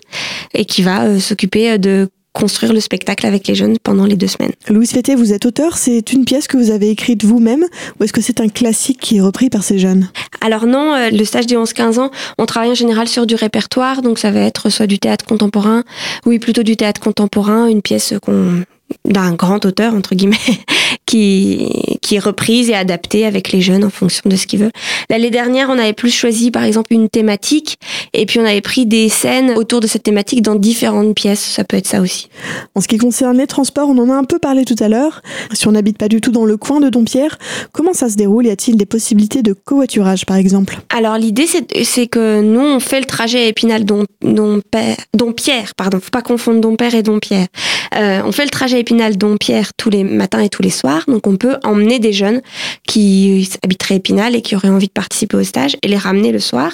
et 0.54 0.66
qui 0.66 0.82
va 0.82 1.20
s'occuper 1.20 1.78
de 1.78 2.10
construire 2.38 2.72
le 2.72 2.80
spectacle 2.80 3.26
avec 3.26 3.48
les 3.48 3.56
jeunes 3.56 3.78
pendant 3.82 4.06
les 4.06 4.16
deux 4.16 4.28
semaines. 4.28 4.52
Louise 4.70 4.92
Fété, 4.92 5.16
vous 5.16 5.34
êtes 5.34 5.48
auteur, 5.48 5.76
c'est 5.76 6.14
une 6.14 6.24
pièce 6.24 6.48
que 6.48 6.56
vous 6.56 6.70
avez 6.70 6.92
écrite 6.92 7.24
vous-même 7.24 7.66
ou 8.00 8.04
est-ce 8.04 8.14
que 8.14 8.22
c'est 8.22 8.40
un 8.40 8.48
classique 8.48 9.00
qui 9.00 9.18
est 9.18 9.22
repris 9.22 9.50
par 9.50 9.64
ces 9.64 9.80
jeunes? 9.80 10.10
Alors 10.42 10.68
non, 10.68 10.94
euh, 10.94 11.10
le 11.10 11.26
stage 11.26 11.48
des 11.48 11.56
11-15 11.56 12.00
ans, 12.00 12.12
on 12.38 12.46
travaille 12.46 12.70
en 12.70 12.76
général 12.76 13.08
sur 13.08 13.26
du 13.26 13.34
répertoire, 13.34 14.04
donc 14.04 14.20
ça 14.20 14.30
va 14.30 14.42
être 14.42 14.70
soit 14.70 14.86
du 14.86 15.00
théâtre 15.00 15.26
contemporain, 15.26 15.84
oui 16.28 16.38
plutôt 16.38 16.62
du 16.62 16.78
théâtre 16.78 17.02
contemporain, 17.02 17.66
une 17.66 17.82
pièce 17.82 18.14
qu'on 18.22 18.64
d'un 19.06 19.34
grand 19.34 19.66
auteur 19.66 19.94
entre 19.94 20.16
guillemets 20.16 20.38
qui 21.06 21.98
qui 22.02 22.16
est 22.16 22.20
reprise 22.20 22.70
et 22.70 22.74
adaptée 22.74 23.26
avec 23.26 23.52
les 23.52 23.60
jeunes 23.60 23.84
en 23.84 23.90
fonction 23.90 24.30
de 24.30 24.36
ce 24.38 24.48
qu'ils 24.48 24.60
veulent. 24.60 24.72
L'année 25.10 25.30
dernière, 25.30 25.70
on 25.70 25.78
avait 25.78 25.92
plus 25.92 26.10
choisi 26.10 26.52
par 26.52 26.64
exemple 26.64 26.94
une 26.94 27.10
thématique 27.10 27.78
et 28.14 28.26
puis 28.26 28.40
on 28.40 28.46
avait 28.46 28.62
pris 28.62 28.86
des 28.86 29.10
scènes 29.10 29.52
autour 29.52 29.82
de 29.82 29.88
cette 29.88 30.04
thématique 30.04 30.42
dans 30.42 30.56
différentes 30.56 31.14
pièces, 31.16 31.42
ça 31.42 31.66
peut 31.66 31.76
être 31.76 31.88
ça 31.88 32.00
aussi. 32.00 32.30
En 32.76 32.82
ce 32.82 32.88
qui 32.88 32.98
concerne 32.98 33.38
les 33.38 33.48
transports, 33.48 33.90
on 33.90 33.98
en 33.98 34.10
a 34.10 34.14
un 34.14 34.24
peu 34.24 34.40
parlé 34.40 34.64
tout 34.64 34.76
à 34.80 34.88
l'heure. 34.88 35.22
Si 35.52 35.68
on 35.68 35.74
n'habite 35.74 35.98
pas 35.98 36.08
du 36.08 36.22
tout 36.22 36.32
dans 36.32 36.46
le 36.46 36.56
coin 36.56 36.80
de 36.80 36.90
Dompierre, 36.90 37.38
comment 37.74 37.94
ça 37.94 38.08
se 38.08 38.16
déroule? 38.16 38.46
Y 38.46 38.52
a-t-il 38.52 38.78
des 38.78 38.86
possibilités 38.86 39.42
de 39.42 39.52
covoiturage 39.52 40.26
par 40.26 40.38
exemple? 40.38 40.80
Alors 40.96 41.18
l'idée 41.18 41.46
c'est 41.48 42.08
que 42.08 42.42
nous 42.42 42.62
on 42.62 42.80
fait 42.80 43.00
le 43.02 43.06
trajet 43.06 43.40
à 43.40 43.48
Épinal 43.48 43.84
Dompierre, 43.84 45.76
pardon, 45.76 46.00
faut 46.00 46.10
pas 46.10 46.22
confondre 46.22 46.62
Dompierre 46.62 46.96
et 46.96 47.04
Dompierre. 47.04 47.48
Euh, 47.96 48.22
on 48.26 48.32
fait 48.32 48.44
le 48.44 48.50
trajet 48.50 48.77
à 48.78 48.80
Épinal 48.80 49.18
Dompierre 49.18 49.72
tous 49.76 49.90
les 49.90 50.04
matins 50.04 50.40
et 50.40 50.50
tous 50.50 50.62
les 50.62 50.70
soirs, 50.70 51.04
donc 51.08 51.26
on 51.28 51.36
peut 51.36 51.58
emmener 51.64 52.00
des 52.00 52.14
jeunes 52.14 52.42
qui 52.88 53.50
habiteraient 53.64 53.96
Épinal 53.96 54.36
et 54.36 54.42
qui 54.42 54.56
auraient 54.56 54.70
envie 54.70 54.88
de 54.88 54.92
participer 54.92 55.38
au 55.38 55.44
stage 55.44 55.76
et 55.82 55.88
les 55.88 55.98
ramener 55.98 56.32
le 56.32 56.40
soir. 56.40 56.72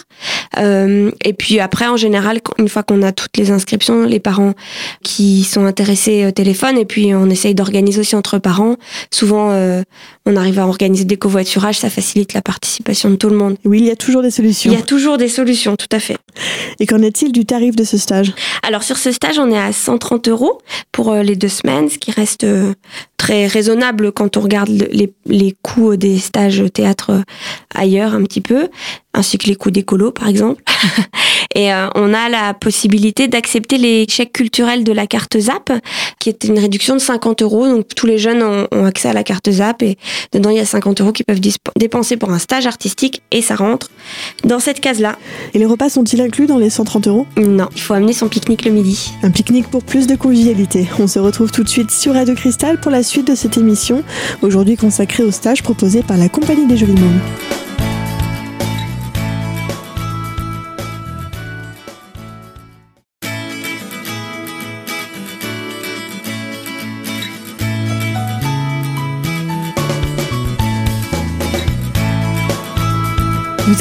Euh, 0.57 1.11
et 1.23 1.33
puis 1.33 1.59
après, 1.59 1.87
en 1.87 1.97
général, 1.97 2.41
une 2.57 2.67
fois 2.67 2.83
qu'on 2.83 3.01
a 3.01 3.11
toutes 3.11 3.37
les 3.37 3.51
inscriptions, 3.51 4.03
les 4.03 4.19
parents 4.19 4.53
qui 5.03 5.43
sont 5.43 5.65
intéressés 5.65 6.25
au 6.25 6.31
téléphone 6.31 6.77
et 6.77 6.85
puis 6.85 7.15
on 7.15 7.29
essaye 7.29 7.55
d'organiser 7.55 8.01
aussi 8.01 8.15
entre 8.15 8.37
parents. 8.37 8.75
Souvent, 9.11 9.51
euh, 9.51 9.81
on 10.25 10.35
arrive 10.35 10.59
à 10.59 10.67
organiser 10.67 11.05
des 11.05 11.17
covoiturages, 11.17 11.79
ça 11.79 11.89
facilite 11.89 12.33
la 12.33 12.41
participation 12.41 13.09
de 13.09 13.15
tout 13.15 13.29
le 13.29 13.37
monde. 13.37 13.57
Oui, 13.65 13.79
il 13.79 13.85
y 13.85 13.91
a 13.91 13.95
toujours 13.95 14.21
des 14.21 14.31
solutions. 14.31 14.71
Il 14.71 14.77
y 14.77 14.81
a 14.81 14.83
toujours 14.83 15.17
des 15.17 15.29
solutions, 15.29 15.75
tout 15.75 15.87
à 15.91 15.99
fait. 15.99 16.17
Et 16.79 16.85
qu'en 16.85 17.01
est-il 17.01 17.31
du 17.31 17.45
tarif 17.45 17.75
de 17.75 17.83
ce 17.83 17.97
stage? 17.97 18.33
Alors 18.63 18.83
sur 18.83 18.97
ce 18.97 19.11
stage, 19.11 19.39
on 19.39 19.51
est 19.51 19.57
à 19.57 19.71
130 19.71 20.27
euros 20.27 20.61
pour 20.91 21.11
euh, 21.11 21.23
les 21.23 21.35
deux 21.35 21.49
semaines, 21.49 21.89
qui 21.97 22.11
reste 22.11 22.45
très 23.17 23.47
raisonnable 23.47 24.11
quand 24.11 24.37
on 24.37 24.41
regarde 24.41 24.69
les, 24.69 25.13
les 25.25 25.55
coûts 25.61 25.95
des 25.95 26.19
stages 26.19 26.63
théâtre 26.73 27.23
ailleurs 27.73 28.13
un 28.13 28.23
petit 28.23 28.41
peu, 28.41 28.69
ainsi 29.13 29.37
que 29.37 29.47
les 29.47 29.55
coûts 29.55 29.71
d'écolo 29.71 30.11
par 30.11 30.27
exemple. 30.27 30.63
Et 31.55 31.71
euh, 31.71 31.87
on 31.95 32.13
a 32.13 32.29
la 32.29 32.53
possibilité 32.53 33.27
d'accepter 33.27 33.77
les 33.77 34.07
chèques 34.07 34.33
culturels 34.33 34.83
de 34.83 34.91
la 34.91 35.07
carte 35.07 35.39
ZAP, 35.39 35.71
qui 36.19 36.29
est 36.29 36.43
une 36.45 36.57
réduction 36.57 36.95
de 36.95 36.99
50 36.99 37.41
euros. 37.41 37.67
Donc 37.67 37.87
tous 37.95 38.07
les 38.07 38.17
jeunes 38.17 38.41
ont, 38.43 38.85
accès 38.85 39.09
à 39.09 39.13
la 39.13 39.23
carte 39.23 39.49
ZAP 39.49 39.83
et 39.83 39.97
dedans 40.31 40.49
il 40.49 40.57
y 40.57 40.59
a 40.59 40.65
50 40.65 41.01
euros 41.01 41.11
qu'ils 41.11 41.25
peuvent 41.25 41.41
dépenser 41.77 42.17
pour 42.17 42.31
un 42.31 42.39
stage 42.39 42.65
artistique 42.65 43.21
et 43.31 43.41
ça 43.41 43.55
rentre 43.55 43.89
dans 44.43 44.59
cette 44.59 44.79
case-là. 44.79 45.17
Et 45.53 45.59
les 45.59 45.65
repas 45.65 45.89
sont-ils 45.89 46.21
inclus 46.21 46.47
dans 46.47 46.57
les 46.57 46.69
130 46.69 47.07
euros? 47.07 47.27
Non, 47.37 47.69
il 47.75 47.81
faut 47.81 47.93
amener 47.93 48.13
son 48.13 48.27
pique-nique 48.27 48.65
le 48.65 48.71
midi. 48.71 49.11
Un 49.21 49.31
pique-nique 49.31 49.67
pour 49.67 49.83
plus 49.83 50.07
de 50.07 50.15
convivialité. 50.15 50.87
On 50.99 51.07
se 51.07 51.19
retrouve 51.19 51.51
tout 51.51 51.63
de 51.63 51.69
suite 51.69 51.91
sur 51.91 52.13
Radio 52.13 52.35
Cristal 52.35 52.79
pour 52.79 52.91
la 52.91 53.03
suite 53.03 53.27
de 53.27 53.35
cette 53.35 53.57
émission, 53.57 54.03
aujourd'hui 54.41 54.75
consacrée 54.75 55.23
au 55.23 55.31
stage 55.31 55.63
proposé 55.63 56.01
par 56.01 56.17
la 56.17 56.29
Compagnie 56.29 56.65
des 56.65 56.77
Jolis 56.77 56.93
Mômes. 56.93 57.62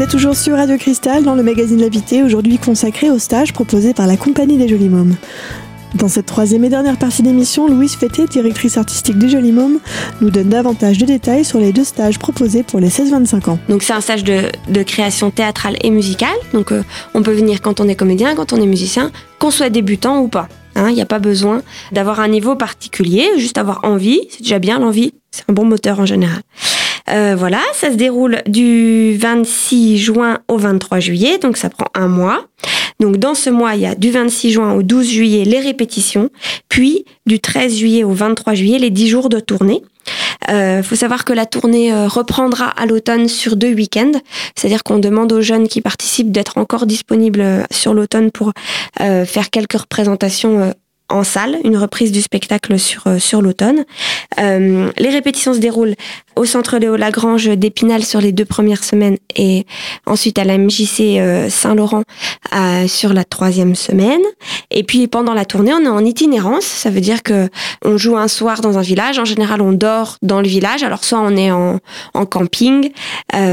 Vous 0.03 0.07
êtes 0.07 0.11
toujours 0.11 0.35
sur 0.35 0.57
Radio 0.57 0.77
Cristal 0.79 1.23
dans 1.23 1.37
le 1.37 1.45
magazine 1.45 1.81
L'Invité, 1.81 2.25
aujourd'hui 2.25 2.59
consacré 2.59 3.09
au 3.09 3.21
stage 3.21 3.53
proposé 3.53 3.95
par 3.95 4.09
la 4.09 4.17
Compagnie 4.17 4.59
des 4.59 4.67
Jolis 4.67 4.89
Mômes. 4.89 5.15
Dans 5.95 6.09
cette 6.09 6.27
troisième 6.27 6.65
et 6.65 6.69
dernière 6.69 6.97
partie 6.97 7.23
d'émission, 7.23 7.69
Louise 7.69 7.95
Fété, 7.95 8.27
directrice 8.27 8.77
artistique 8.77 9.17
des 9.17 9.29
Jolis 9.29 9.53
Mômes, 9.53 9.79
nous 10.21 10.31
donne 10.31 10.49
davantage 10.49 10.99
de 10.99 11.07
détails 11.07 11.45
sur 11.45 11.61
les 11.61 11.73
deux 11.73 11.85
stages 11.85 12.19
proposés 12.19 12.65
pour 12.65 12.81
les 12.81 12.89
16-25 12.89 13.49
ans. 13.49 13.61
Donc 13.69 13.85
c'est 13.85 13.93
un 13.93 14.01
stage 14.01 14.25
de, 14.25 14.83
création 14.83 15.31
théâtrale 15.31 15.77
et 15.83 15.91
musicale. 15.91 16.35
Donc 16.53 16.73
euh, 16.73 16.83
on 17.15 17.23
peut 17.23 17.31
venir 17.31 17.63
quand 17.63 17.79
on 17.79 17.87
est 17.87 17.95
comédien, 17.95 18.35
quand 18.35 18.53
on 18.53 18.61
est 18.61 18.67
musicien, 18.67 19.13
qu'on 19.39 19.53
soit 19.53 19.71
débutant 19.71 20.19
ou 20.19 20.27
pas. 20.27 20.49
Hein. 20.75 20.89
Il 20.89 20.97
n'y 20.97 21.03
a 21.03 21.07
pas 21.07 21.21
besoin 21.21 21.63
d'avoir 21.93 22.19
un 22.19 22.27
niveau 22.27 22.57
particulier, 22.57 23.29
juste 23.37 23.57
avoir 23.57 23.85
envie, 23.85 24.23
c'est 24.31 24.43
déjà 24.43 24.59
bien 24.59 24.81
l'envie, 24.81 25.15
c'est 25.31 25.45
un 25.49 25.53
bon 25.53 25.65
moteur 25.65 26.01
en 26.01 26.07
général. 26.07 26.41
Euh, 27.13 27.35
voilà, 27.37 27.61
ça 27.75 27.91
se 27.91 27.97
déroule 27.97 28.43
du 28.47 29.17
26 29.19 29.99
juin 29.99 30.39
au 30.49 30.57
23 30.57 31.01
juillet, 31.01 31.39
donc 31.39 31.57
ça 31.57 31.69
prend 31.69 31.87
un 31.95 32.09
mois. 32.09 32.47
Donc 33.01 33.17
dans 33.17 33.35
ce 33.35 33.51
mois, 33.51 33.75
il 33.75 33.83
y 33.83 33.87
a 33.87 33.95
du 33.95 34.11
26 34.11 34.53
juin 34.53 34.73
au 34.73 34.83
12 34.83 35.09
juillet 35.09 35.45
les 35.45 35.61
répétitions, 35.61 36.31
puis 36.69 37.05
du 37.27 37.41
13 37.41 37.77
juillet 37.77 38.05
au 38.05 38.13
23 38.13 38.55
juillet 38.55 38.79
les 38.79 38.91
10 38.91 39.09
jours 39.09 39.29
de 39.29 39.41
tournée. 39.41 39.83
Il 40.49 40.55
euh, 40.55 40.83
faut 40.83 40.97
savoir 40.97 41.25
que 41.25 41.33
la 41.33 41.47
tournée 41.47 41.93
euh, 41.93 42.09
reprendra 42.09 42.67
à 42.67 42.87
l'automne 42.87 43.29
sur 43.29 43.57
deux 43.57 43.73
week-ends, 43.73 44.13
c'est-à-dire 44.57 44.83
qu'on 44.83 44.99
demande 44.99 45.33
aux 45.33 45.43
jeunes 45.43 45.69
qui 45.69 45.81
participent 45.81 46.33
d'être 46.33 46.59
encore 46.59 46.87
disponibles 46.87 47.65
sur 47.71 47.95
l'automne 47.95 48.31
pour 48.31 48.53
faire 48.99 49.51
quelques 49.51 49.75
représentations 49.75 50.73
en 51.13 51.25
salle, 51.25 51.59
une 51.65 51.77
reprise 51.77 52.11
du 52.11 52.23
spectacle 52.23 52.79
sur, 52.79 53.07
euh, 53.07 53.19
sur 53.19 53.43
l'automne. 53.43 53.85
Euh, 54.41 54.91
les 54.99 55.11
répétitions 55.11 55.55
se 55.55 55.59
déroulent 55.59 55.95
au 56.37 56.45
Centre 56.45 56.79
Léo 56.79 56.97
Lagrange 56.97 57.49
d'Épinal 57.49 58.05
sur 58.05 58.21
les 58.21 58.33
deux 58.33 58.45
premières 58.45 58.85
semaines 58.85 59.17
et 59.37 59.67
ensuite 60.07 60.39
à 60.39 60.45
la 60.45 60.59
MJC 60.59 61.01
euh, 61.01 61.49
Saint-Laurent 61.49 62.03
sur 62.87 63.13
la 63.15 63.25
troisième 63.25 63.75
semaine. 63.75 64.21
Et 64.71 64.83
puis 64.83 65.07
pendant 65.07 65.35
la 65.35 65.45
tournée, 65.45 65.73
on 65.73 65.85
est 65.85 65.89
en 65.89 66.05
itinérance. 66.05 66.65
Ça 66.65 66.91
veut 66.91 67.01
dire 67.01 67.23
que 67.23 67.49
on 67.85 67.97
joue 67.97 68.17
un 68.17 68.29
soir 68.29 68.61
dans 68.61 68.79
un 68.79 68.83
village. 68.83 69.19
En 69.19 69.25
général, 69.25 69.63
on 69.63 69.73
dort 69.73 70.19
dans 70.23 70.41
le 70.41 70.49
village. 70.49 70.83
Alors 70.83 71.05
soit 71.05 71.21
on 71.21 71.37
est 71.37 71.51
en, 71.51 71.79
en 72.15 72.27
camping, 72.27 72.91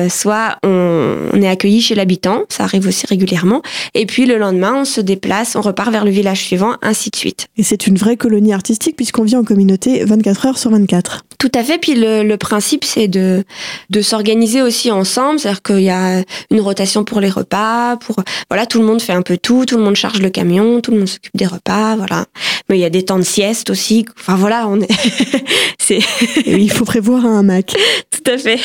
soit 0.09 0.57
on, 0.63 1.29
on 1.33 1.41
est 1.41 1.47
accueilli 1.47 1.81
chez 1.81 1.95
l'habitant. 1.95 2.43
Ça 2.49 2.63
arrive 2.63 2.87
aussi 2.87 3.05
régulièrement. 3.07 3.61
Et 3.93 4.05
puis 4.05 4.25
le 4.25 4.37
lendemain, 4.37 4.81
on 4.81 4.85
se 4.85 5.01
déplace, 5.01 5.55
on 5.55 5.61
repart 5.61 5.91
vers 5.91 6.05
le 6.05 6.11
village 6.11 6.41
suivant, 6.41 6.75
ainsi 6.81 7.09
de 7.09 7.15
suite. 7.15 7.47
Et 7.57 7.63
c'est 7.63 7.87
une 7.87 7.97
vraie 7.97 8.17
colonie 8.17 8.53
artistique 8.53 8.95
puisqu'on 8.95 9.23
vit 9.23 9.35
en 9.35 9.43
communauté 9.43 10.03
24 10.05 10.45
heures 10.45 10.57
sur 10.57 10.71
24. 10.71 11.23
Tout 11.39 11.51
à 11.55 11.63
fait. 11.63 11.77
Puis 11.77 11.95
le, 11.95 12.35
principe, 12.35 12.83
c'est 12.83 13.07
de, 13.07 13.45
de 13.89 14.01
s'organiser 14.01 14.61
aussi 14.61 14.91
ensemble. 14.91 15.39
C'est-à-dire 15.39 15.63
qu'il 15.63 15.81
y 15.81 15.89
a 15.89 16.21
une 16.51 16.59
rotation 16.59 17.05
pour 17.05 17.21
les 17.21 17.29
repas. 17.29 17.95
Pour 17.97 18.17
voilà, 18.49 18.65
tout 18.65 18.79
le 18.79 18.85
monde 18.85 19.01
fait 19.01 19.13
un 19.13 19.21
peu 19.21 19.37
tout. 19.37 19.65
Tout 19.65 19.77
le 19.77 19.83
monde 19.83 19.95
charge 19.95 20.21
le 20.21 20.29
camion. 20.29 20.81
Tout 20.81 20.91
le 20.91 20.99
monde 20.99 21.07
s'occupe 21.07 21.35
des 21.35 21.47
repas. 21.47 21.95
Voilà. 21.95 22.25
Mais 22.67 22.77
il 22.77 22.81
y 22.81 22.85
a 22.85 22.89
des 22.89 23.05
temps 23.05 23.17
de 23.17 23.23
sieste 23.23 23.69
aussi. 23.69 24.05
Enfin 24.19 24.35
voilà, 24.35 24.67
on 24.67 24.81
est. 24.81 24.91
c'est. 25.79 25.99
il 26.45 26.71
faut 26.71 26.85
prévoir 26.85 27.25
un 27.25 27.39
hamac. 27.39 27.73
Tout 28.11 28.31
à 28.31 28.37
fait. 28.37 28.59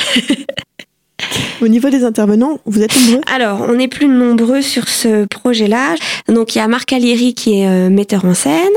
Au 1.61 1.67
niveau 1.67 1.89
des 1.89 2.03
intervenants, 2.03 2.59
vous 2.65 2.81
êtes 2.81 2.95
nombreux 2.95 3.21
Alors, 3.33 3.65
on 3.67 3.79
est 3.79 3.87
plus 3.87 4.07
nombreux 4.07 4.61
sur 4.61 4.87
ce 4.87 5.25
projet-là. 5.25 5.95
Donc, 6.27 6.55
il 6.55 6.59
y 6.59 6.61
a 6.61 6.67
Marc 6.67 6.91
Alieri 6.93 7.33
qui 7.33 7.61
est 7.61 7.67
euh, 7.67 7.89
metteur 7.89 8.25
en 8.25 8.33
scène. 8.33 8.73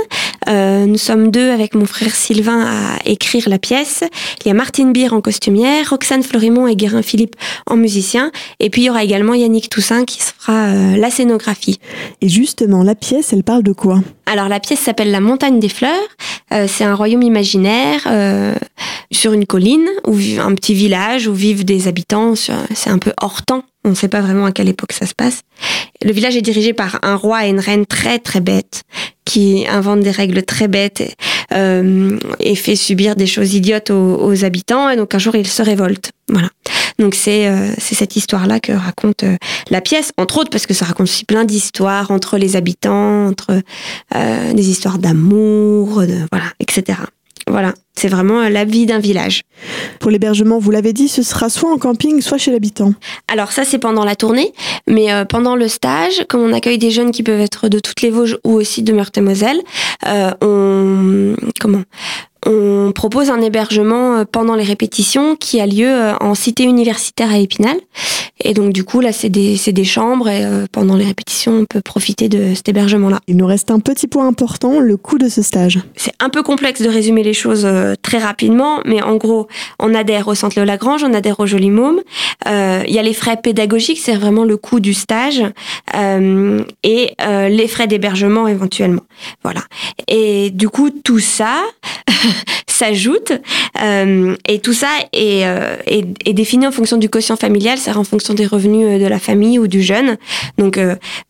Euh, 0.49 0.87
nous 0.87 0.97
sommes 0.97 1.31
deux 1.31 1.50
avec 1.50 1.75
mon 1.75 1.85
frère 1.85 2.14
Sylvain 2.14 2.64
à 2.67 2.99
écrire 3.05 3.49
la 3.49 3.59
pièce. 3.59 4.05
Il 4.45 4.49
y 4.49 4.50
a 4.50 4.55
Martine 4.55 4.93
Beer 4.93 5.12
en 5.12 5.21
costumière, 5.21 5.90
Roxane 5.90 6.23
Florimont 6.23 6.67
et 6.67 6.76
Guérin 6.76 7.02
Philippe 7.02 7.37
en 7.67 7.76
musicien. 7.76 8.31
Et 8.61 8.71
puis, 8.71 8.83
il 8.83 8.85
y 8.87 8.90
aura 8.90 9.05
également 9.05 9.35
Yannick 9.35 9.69
Toussaint 9.69 10.05
qui 10.05 10.21
fera 10.21 10.69
euh, 10.69 10.97
la 10.97 11.11
scénographie. 11.11 11.81
Et 12.23 12.28
justement, 12.28 12.83
la 12.83 12.95
pièce, 12.95 13.33
elle 13.33 13.45
parle 13.45 13.64
de 13.64 13.73
quoi? 13.73 14.00
Alors, 14.26 14.49
la 14.49 14.61
pièce 14.61 14.81
s'appelle 14.81 15.11
La 15.11 15.21
montagne 15.21 15.59
des 15.59 15.69
fleurs. 15.69 15.93
c'est 16.67 16.85
un 16.85 16.95
royaume 16.95 17.23
imaginaire 17.23 18.07
sur 19.11 19.33
une 19.33 19.47
colline, 19.47 19.88
où 20.07 20.17
un 20.38 20.55
petit 20.55 20.75
village 20.75 21.26
où 21.26 21.35
vivent 21.35 21.64
des 21.64 21.88
habitants. 21.88 22.35
C'est 22.75 22.90
un 22.90 22.99
peu 22.99 23.12
hors 23.21 23.42
temps. 23.42 23.64
On 23.85 23.90
ne 23.90 23.95
sait 23.95 24.09
pas 24.09 24.21
vraiment 24.21 24.47
à 24.47 24.52
quelle 24.52 24.68
époque 24.68 24.92
ça 24.92 25.07
se 25.07 25.14
passe. 25.14 25.40
Le 26.02 26.12
village 26.12 26.37
est 26.37 26.42
dirigé 26.42 26.73
par 26.73 26.99
un 27.02 27.16
roi 27.16 27.47
et 27.47 27.50
une 27.50 27.61
reine 27.61 27.87
très 27.87 28.18
très 28.18 28.40
bêtes 28.40 28.83
qui 29.25 29.66
inventent 29.68 30.00
des 30.00 30.11
règles 30.11 30.42
très 30.42 30.68
bêtes 30.68 31.00
et, 31.00 31.14
euh, 31.52 32.18
fait 32.54 32.76
subir 32.76 33.14
des 33.14 33.26
choses 33.26 33.54
idiotes 33.54 33.90
aux, 33.90 34.45
habitants. 34.45 34.90
Et 34.90 34.97
donc 34.97 35.14
un 35.14 35.18
jour 35.18 35.35
ils 35.37 35.47
se 35.47 35.62
révoltent. 35.62 36.12
Voilà. 36.28 36.49
Donc 36.99 37.14
c'est 37.14 37.47
euh, 37.47 37.71
cette 37.78 38.16
histoire-là 38.16 38.59
que 38.59 38.73
raconte 38.73 39.23
euh, 39.25 39.37
la 39.71 39.80
pièce, 39.80 40.12
entre 40.18 40.38
autres 40.38 40.50
parce 40.50 40.66
que 40.66 40.75
ça 40.75 40.85
raconte 40.85 41.09
aussi 41.09 41.25
plein 41.25 41.45
d'histoires 41.45 42.11
entre 42.11 42.38
les 42.38 42.57
habitants, 42.57 43.26
entre 43.26 43.62
des 44.14 44.71
histoires 44.71 44.99
d'amour, 44.99 46.02
voilà, 46.30 46.47
etc. 46.61 46.99
Voilà, 47.50 47.75
c'est 47.97 48.09
vraiment 48.09 48.49
la 48.49 48.64
vie 48.64 48.87
d'un 48.87 48.99
village. 48.99 49.43
Pour 50.00 50.11
l'hébergement, 50.11 50.59
vous 50.59 50.71
l'avez 50.71 50.93
dit, 50.93 51.09
ce 51.09 51.23
sera 51.23 51.49
soit 51.49 51.71
en 51.71 51.78
camping, 51.78 52.21
soit 52.21 52.38
chez 52.38 52.50
l'habitant. 52.50 52.93
Alors 53.26 53.52
ça, 53.52 53.64
c'est 53.64 53.78
pendant 53.78 54.05
la 54.05 54.17
tournée, 54.17 54.52
mais 54.87 55.12
euh, 55.12 55.25
pendant 55.25 55.57
le 55.57 55.69
stage, 55.69 56.25
comme 56.28 56.43
on 56.43 56.52
accueille 56.52 56.78
des 56.78 56.90
jeunes 56.90 57.11
qui 57.11 57.23
peuvent 57.23 57.40
être 57.40 57.69
de 57.69 57.78
toutes 57.78 58.02
les 58.02 58.11
Vosges 58.11 58.38
ou 58.45 58.52
aussi 58.52 58.83
de 58.83 58.93
Meurthe-et-Moselle, 58.93 59.61
euh, 60.07 60.31
on 60.43 61.35
comment? 61.61 61.83
On 62.49 62.93
propose 62.93 63.28
un 63.31 63.40
hébergement 63.40 64.25
pendant 64.25 64.55
les 64.55 64.64
répétitions 64.64 65.37
qui 65.37 65.61
a 65.61 65.67
lieu 65.67 66.12
en 66.21 66.35
cité 66.35 66.64
universitaire 66.64 67.31
à 67.31 67.38
Épinal. 67.38 67.76
Et 68.40 68.55
donc 68.55 68.73
du 68.73 68.85
coup 68.85 69.00
là 69.00 69.12
c'est 69.12 69.28
des, 69.28 69.57
des 69.67 69.85
chambres 69.85 70.28
et 70.28 70.47
pendant 70.73 70.97
les 70.97 71.05
répétitions 71.05 71.52
on 71.52 71.64
peut 71.67 71.83
profiter 71.83 72.28
de 72.28 72.55
cet 72.55 72.69
hébergement-là. 72.69 73.21
Il 73.26 73.37
nous 73.37 73.47
reste 73.47 73.71
un 73.71 73.81
petit 73.81 74.07
point 74.07 74.26
important, 74.26 74.81
le 74.81 74.97
coût 74.97 75.19
de 75.19 75.28
ce 75.28 75.43
stage. 75.43 75.81
C'est 75.97 76.14
un 76.21 76.31
peu 76.31 76.43
complexe 76.43 76.81
de 76.81 76.88
résumer 76.88 77.23
les 77.23 77.35
choses 77.35 77.69
très 78.02 78.19
rapidement, 78.19 78.81
mais 78.87 79.02
en 79.02 79.17
gros 79.17 79.49
on 79.78 79.95
adhère 79.95 80.28
au 80.28 80.35
Centre 80.35 80.57
Léo 80.57 80.64
Lagrange, 80.64 81.05
on 81.05 81.12
adhère 81.12 81.40
au 81.40 81.47
Joli 81.47 81.71
Môme. 81.71 82.00
Il 82.47 82.90
y 82.90 82.99
a 82.99 83.02
les 83.02 83.14
frais 83.14 83.37
pédagogiques, 83.43 83.99
c'est 83.99 84.17
vraiment 84.17 84.45
le 84.45 84.57
coût 84.57 84.81
du 84.81 84.95
stage 84.95 85.43
et 85.95 87.14
les 87.21 87.69
frais 87.69 87.87
d'hébergement 87.87 88.49
éventuellement. 88.49 89.02
Voilà. 89.43 89.61
Et 90.07 90.50
du 90.50 90.69
coup, 90.69 90.90
tout 90.90 91.19
ça 91.19 91.57
s'ajoute 92.78 93.33
euh, 93.83 94.37
et 94.47 94.61
tout 94.61 94.73
ça 94.73 94.88
euh, 95.14 95.76
est, 95.87 96.33
défini 96.33 96.66
en 96.66 96.73
fonction 96.73 96.97
du 96.97 97.09
quotient 97.09 97.37
familial, 97.37 97.78
c'est 97.78 97.90
en 97.90 98.04
fonction 98.04 98.35
des 98.35 98.47
revenus 98.47 98.87
euh, 98.87 98.99
de 98.99 99.07
la 99.07 99.18
famille 99.18 99.59
ou 99.59 99.66
du 99.66 99.83
jeune. 99.83 100.16
Donc, 100.59 100.78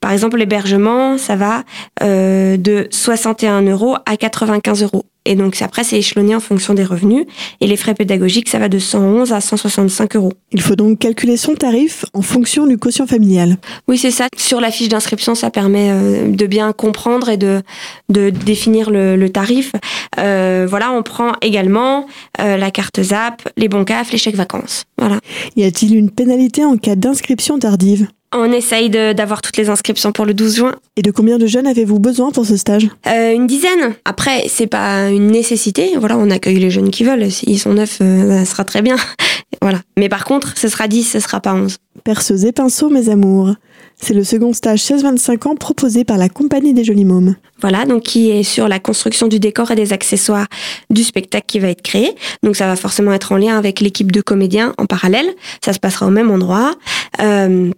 par 0.01 0.13
exemple, 0.13 0.37
l'hébergement, 0.37 1.19
ça 1.19 1.37
va 1.37 1.65
de 2.01 2.89
61 2.91 3.63
euros 3.63 3.97
à 4.07 4.17
95 4.17 4.83
euros. 4.83 5.05
Et 5.29 5.35
donc 5.35 5.61
après, 5.61 5.85
c'est 5.85 5.99
échelonné 5.99 6.35
en 6.35 6.41
fonction 6.41 6.73
des 6.73 6.85
revenus. 6.85 7.27
Et 7.61 7.67
les 7.67 7.77
frais 7.77 7.93
pédagogiques, 7.93 8.49
ça 8.49 8.59
va 8.59 8.71
de 8.71 8.79
111 8.79 9.35
à 9.35 9.43
165 9.43 10.17
euros. 10.17 10.33
Il 10.53 10.63
faut 10.63 10.75
donc 10.75 10.99
calculer 10.99 11.37
son 11.37 11.55
tarif 11.55 12.07
en 12.15 12.23
fonction 12.23 12.67
du 12.67 12.79
quotient 12.79 13.07
familial. 13.07 13.59
Oui, 13.89 13.99
c'est 13.99 14.11
ça. 14.11 14.29
Sur 14.39 14.63
la 14.63 14.71
fiche 14.71 14.89
d'inscription, 14.89 15.35
ça 15.35 15.51
permet 15.51 15.91
euh, 15.91 16.31
de 16.31 16.47
bien 16.47 16.73
comprendre 16.73 17.29
et 17.29 17.37
de, 17.37 17.61
de 18.09 18.31
définir 18.31 18.91
le, 18.91 19.29
tarif. 19.29 19.73
Euh, 20.19 20.67
voilà, 20.69 20.93
on 20.93 21.03
prend 21.03 21.33
également 21.43 22.07
euh, 22.41 22.57
la 22.57 22.71
carte 22.71 23.03
ZAP, 23.03 23.47
les 23.59 23.69
bons 23.69 23.85
CAF, 23.85 24.11
les 24.11 24.19
chèques 24.19 24.37
vacances. 24.37 24.85
Voilà. 24.97 25.21
Y 25.57 25.65
a-t-il 25.65 25.95
une 25.95 26.11
pénalité 26.11 26.65
en 26.65 26.79
cas 26.79 26.97
d'inscription 26.97 27.59
tardive? 27.59 28.09
On 28.35 28.53
essaye 28.53 28.91
d'avoir 28.91 29.43
toutes 29.43 29.57
les 29.57 29.71
inscriptions 29.71 30.13
pour 30.13 30.27
le 30.27 30.35
12 30.35 30.57
juin. 30.57 30.75
Et 30.97 31.03
de 31.03 31.11
combien 31.11 31.39
de 31.39 31.47
jeunes 31.47 31.67
avez-vous 31.67 31.99
besoin 31.99 32.31
pour 32.31 32.45
ce 32.45 32.57
stage 32.57 32.89
euh, 33.07 33.33
Une 33.33 33.47
dizaine. 33.47 33.95
Après, 34.05 34.45
c'est 34.49 34.67
pas 34.67 35.09
une 35.11 35.29
nécessité. 35.29 35.93
Voilà, 35.99 36.19
on 36.19 36.31
accueille 36.31 36.59
les 36.59 36.71
jeunes 36.71 36.91
qui 36.91 37.05
veulent. 37.05 37.31
S'ils 37.31 37.59
sont 37.59 37.73
neufs, 37.73 37.99
euh, 38.01 38.41
ça 38.41 38.45
sera 38.45 38.65
très 38.65 38.83
bien. 38.83 38.97
voilà. 39.63 39.81
Mais 39.97 40.09
par 40.09 40.25
contre, 40.25 40.59
ce 40.59 40.69
sera 40.69 40.89
10, 40.89 41.05
ce 41.05 41.21
sera 41.21 41.41
pas 41.41 41.55
11. 41.55 41.79
Perceuse 42.05 42.45
et 42.45 42.53
pinceau, 42.53 42.91
mes 42.91 43.09
amours. 43.09 43.55
C'est 44.01 44.15
le 44.15 44.23
second 44.23 44.53
stage 44.53 44.81
16-25 44.81 45.49
ans 45.49 45.55
proposé 45.57 46.05
par 46.05 46.19
la 46.19 46.29
Compagnie 46.29 46.73
des 46.73 46.85
Jolis 46.85 47.05
Mômes. 47.05 47.35
Voilà, 47.61 47.85
donc 47.85 48.05
qui 48.05 48.31
est 48.31 48.45
sur 48.45 48.69
la 48.69 48.79
construction 48.79 49.27
du 49.27 49.41
décor 49.41 49.73
et 49.73 49.75
des 49.75 49.93
accessoires 49.93 50.47
du 50.89 51.03
spectacle 51.03 51.47
qui 51.49 51.59
va 51.59 51.69
être 51.69 51.83
créé. 51.83 52.15
Donc 52.45 52.55
ça 52.55 52.67
va 52.67 52.77
forcément 52.77 53.13
être 53.13 53.33
en 53.33 53.37
lien 53.37 53.59
avec 53.59 53.81
l'équipe 53.81 54.13
de 54.13 54.21
comédiens 54.21 54.73
en 54.79 54.87
parallèle. 54.87 55.27
Ça 55.65 55.73
se 55.73 55.81
passera 55.81 56.07
au 56.07 56.11
même 56.11 56.31
endroit. 56.31 56.77
Euh, 57.21 57.73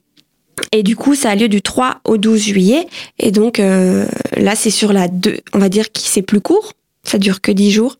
et 0.72 0.82
du 0.82 0.96
coup, 0.96 1.14
ça 1.14 1.30
a 1.30 1.34
lieu 1.34 1.48
du 1.48 1.62
3 1.62 2.00
au 2.04 2.16
12 2.16 2.40
juillet. 2.40 2.86
Et 3.18 3.30
donc 3.30 3.58
euh, 3.58 4.06
là, 4.36 4.54
c'est 4.54 4.70
sur 4.70 4.92
la 4.92 5.08
2, 5.08 5.38
on 5.52 5.58
va 5.58 5.68
dire 5.68 5.92
que 5.92 6.00
c'est 6.00 6.22
plus 6.22 6.40
court. 6.40 6.72
Ça 7.02 7.16
dure 7.16 7.40
que 7.40 7.50
10 7.50 7.70
jours. 7.70 7.96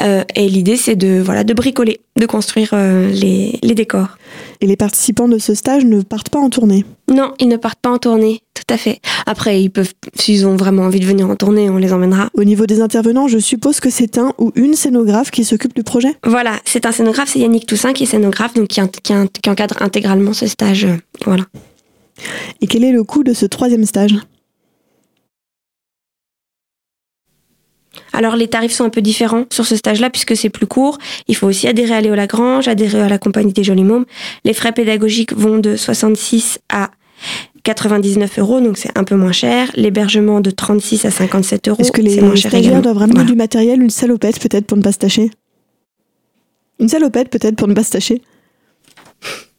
Euh, 0.00 0.24
et 0.34 0.48
l'idée, 0.48 0.78
c'est 0.78 0.96
de 0.96 1.20
voilà 1.22 1.44
de 1.44 1.52
bricoler, 1.52 2.00
de 2.16 2.24
construire 2.24 2.70
euh, 2.72 3.10
les, 3.10 3.58
les 3.62 3.74
décors. 3.74 4.16
Et 4.62 4.66
les 4.66 4.76
participants 4.76 5.28
de 5.28 5.38
ce 5.38 5.54
stage 5.54 5.84
ne 5.84 6.00
partent 6.00 6.30
pas 6.30 6.38
en 6.38 6.48
tournée? 6.48 6.86
Non, 7.12 7.34
ils 7.40 7.48
ne 7.48 7.56
partent 7.56 7.80
pas 7.80 7.90
en 7.90 7.98
tournée, 7.98 8.40
tout 8.54 8.64
à 8.72 8.78
fait. 8.78 9.00
Après, 9.26 9.62
ils 9.62 9.68
peuvent, 9.68 9.92
s'ils 10.14 10.46
ont 10.46 10.56
vraiment 10.56 10.84
envie 10.84 10.98
de 10.98 11.04
venir 11.04 11.28
en 11.28 11.36
tournée, 11.36 11.68
on 11.68 11.76
les 11.76 11.92
emmènera. 11.92 12.30
Au 12.32 12.42
niveau 12.42 12.64
des 12.64 12.80
intervenants, 12.80 13.28
je 13.28 13.38
suppose 13.38 13.80
que 13.80 13.90
c'est 13.90 14.16
un 14.16 14.32
ou 14.38 14.50
une 14.54 14.74
scénographe 14.74 15.30
qui 15.30 15.44
s'occupe 15.44 15.74
du 15.74 15.82
projet? 15.82 16.14
Voilà, 16.24 16.58
c'est 16.64 16.86
un 16.86 16.92
scénographe, 16.92 17.28
c'est 17.30 17.40
Yannick 17.40 17.66
Toussaint 17.66 17.92
qui 17.92 18.04
est 18.04 18.06
scénographe, 18.06 18.54
donc 18.54 18.68
qui, 18.68 18.80
qui 19.02 19.50
encadre 19.50 19.76
intégralement 19.80 20.32
ce 20.32 20.46
stage. 20.46 20.86
voilà. 21.26 21.44
Et 22.60 22.66
quel 22.66 22.84
est 22.84 22.92
le 22.92 23.04
coût 23.04 23.24
de 23.24 23.32
ce 23.32 23.46
troisième 23.46 23.84
stage 23.84 24.14
Alors 28.12 28.36
les 28.36 28.48
tarifs 28.48 28.72
sont 28.72 28.84
un 28.84 28.90
peu 28.90 29.00
différents 29.00 29.44
sur 29.50 29.66
ce 29.66 29.76
stage-là 29.76 30.10
puisque 30.10 30.36
c'est 30.36 30.50
plus 30.50 30.66
court. 30.66 30.98
Il 31.28 31.36
faut 31.36 31.46
aussi 31.46 31.68
adhérer 31.68 31.94
à 31.94 32.00
Léo 32.00 32.14
Lagrange, 32.14 32.68
adhérer 32.68 33.00
à 33.00 33.08
la 33.08 33.18
compagnie 33.18 33.52
des 33.52 33.64
Jolis 33.64 33.84
Mômes. 33.84 34.06
Les 34.44 34.54
frais 34.54 34.72
pédagogiques 34.72 35.32
vont 35.32 35.58
de 35.58 35.76
66 35.76 36.58
à 36.68 36.90
99 37.64 38.38
euros, 38.38 38.60
donc 38.60 38.78
c'est 38.78 38.96
un 38.96 39.04
peu 39.04 39.14
moins 39.14 39.32
cher. 39.32 39.70
L'hébergement 39.74 40.40
de 40.40 40.50
36 40.50 41.04
à 41.04 41.10
57 41.10 41.68
euros, 41.68 41.80
Est-ce 41.80 41.92
que 41.92 42.00
les 42.00 42.18
stagiaires 42.36 42.82
doivent 42.82 42.98
ramener 42.98 43.24
du 43.24 43.34
matériel, 43.34 43.82
une 43.82 43.90
salopette 43.90 44.40
peut-être 44.40 44.66
pour 44.66 44.78
ne 44.78 44.82
pas 44.82 44.92
se 44.92 44.98
tâcher 44.98 45.30
Une 46.80 46.88
salopette 46.88 47.28
peut-être 47.30 47.56
pour 47.56 47.68
ne 47.68 47.74
pas 47.74 47.84
se 47.84 47.90
tâcher 47.90 48.22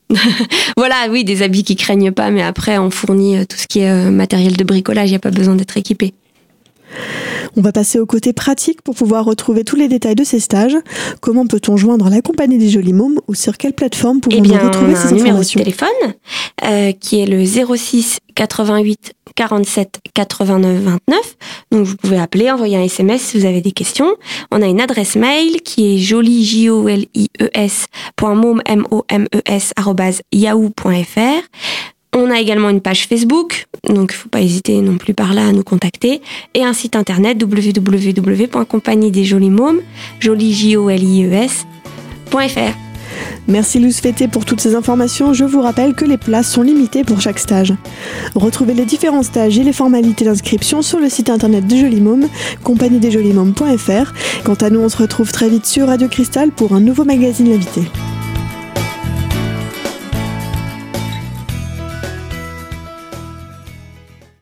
voilà, 0.77 1.07
oui, 1.09 1.23
des 1.23 1.41
habits 1.41 1.63
qui 1.63 1.75
craignent 1.75 2.11
pas, 2.11 2.31
mais 2.31 2.41
après, 2.41 2.77
on 2.77 2.89
fournit 2.89 3.37
euh, 3.37 3.45
tout 3.45 3.57
ce 3.57 3.67
qui 3.67 3.79
est 3.79 3.91
euh, 3.91 4.11
matériel 4.11 4.57
de 4.57 4.63
bricolage, 4.63 5.09
il 5.09 5.11
n'y 5.11 5.17
a 5.17 5.19
pas 5.19 5.31
besoin 5.31 5.55
d'être 5.55 5.77
équipé. 5.77 6.13
On 7.55 7.61
va 7.61 7.71
passer 7.71 7.99
au 7.99 8.05
côté 8.05 8.33
pratique 8.33 8.81
pour 8.81 8.95
pouvoir 8.95 9.25
retrouver 9.25 9.63
tous 9.63 9.75
les 9.75 9.87
détails 9.87 10.15
de 10.15 10.23
ces 10.23 10.39
stages. 10.39 10.75
Comment 11.19 11.45
peut-on 11.45 11.77
joindre 11.77 12.09
la 12.09 12.21
compagnie 12.21 12.57
des 12.57 12.69
Jolis 12.69 12.93
Mômes 12.93 13.19
ou 13.27 13.35
sur 13.35 13.57
quelle 13.57 13.73
plateforme 13.73 14.21
pouvons-nous 14.21 14.53
eh 14.53 14.57
retrouver 14.57 14.95
ces 14.95 15.13
informations 15.13 15.15
un 15.15 15.17
numéro 15.17 15.39
de 15.39 15.47
téléphone 15.47 16.13
euh, 16.65 16.91
qui 16.93 17.19
est 17.19 17.25
le 17.25 17.43
06 17.45 18.19
88 18.35 19.13
47 19.39 20.01
89 20.13 20.83
29. 20.83 21.37
Donc 21.71 21.85
vous 21.85 21.95
pouvez 21.95 22.19
appeler, 22.19 22.51
envoyer 22.51 22.75
un 22.75 22.83
SMS 22.83 23.21
si 23.21 23.39
vous 23.39 23.45
avez 23.45 23.61
des 23.61 23.71
questions. 23.71 24.17
On 24.51 24.61
a 24.61 24.67
une 24.67 24.81
adresse 24.81 25.15
mail 25.15 25.61
qui 25.61 25.95
est 25.95 25.97
jolie 25.97 26.67
e 26.67 26.73
e. 26.75 27.05
On 32.11 32.31
a 32.31 32.39
également 32.39 32.69
une 32.69 32.81
page 32.81 33.05
Facebook, 33.07 33.67
donc 33.87 34.11
il 34.11 34.15
ne 34.15 34.19
faut 34.19 34.29
pas 34.29 34.41
hésiter 34.41 34.81
non 34.81 34.97
plus 34.97 35.13
par 35.13 35.35
là 35.35 35.45
à 35.47 35.51
nous 35.53 35.63
contacter, 35.63 36.21
et 36.55 36.65
un 36.65 36.73
site 36.73 36.95
internet 36.95 37.39
www.compagniedesjolimômes, 37.41 39.81
jolie 40.19 40.53
j 40.53 40.75
o 40.75 40.89
l 40.89 41.03
e. 41.03 41.47
Merci 43.47 43.79
Luz 43.79 43.99
Fété 43.99 44.27
pour 44.27 44.45
toutes 44.45 44.61
ces 44.61 44.75
informations. 44.75 45.33
Je 45.33 45.45
vous 45.45 45.61
rappelle 45.61 45.93
que 45.93 46.05
les 46.05 46.17
places 46.17 46.49
sont 46.49 46.61
limitées 46.61 47.03
pour 47.03 47.21
chaque 47.21 47.39
stage. 47.39 47.73
Retrouvez 48.35 48.73
les 48.73 48.85
différents 48.85 49.23
stages 49.23 49.57
et 49.57 49.63
les 49.63 49.73
formalités 49.73 50.25
d'inscription 50.25 50.81
sur 50.81 50.99
le 50.99 51.09
site 51.09 51.29
internet 51.29 51.65
de 51.67 51.75
Jolimôme, 51.75 52.27
compagniedesjolimômes.fr. 52.63 54.13
Quant 54.43 54.53
à 54.55 54.69
nous, 54.69 54.81
on 54.81 54.89
se 54.89 54.97
retrouve 54.97 55.31
très 55.31 55.49
vite 55.49 55.65
sur 55.65 55.87
Radio 55.87 56.07
Cristal 56.07 56.51
pour 56.51 56.73
un 56.73 56.79
nouveau 56.79 57.05
magazine 57.05 57.51
invité. 57.51 57.81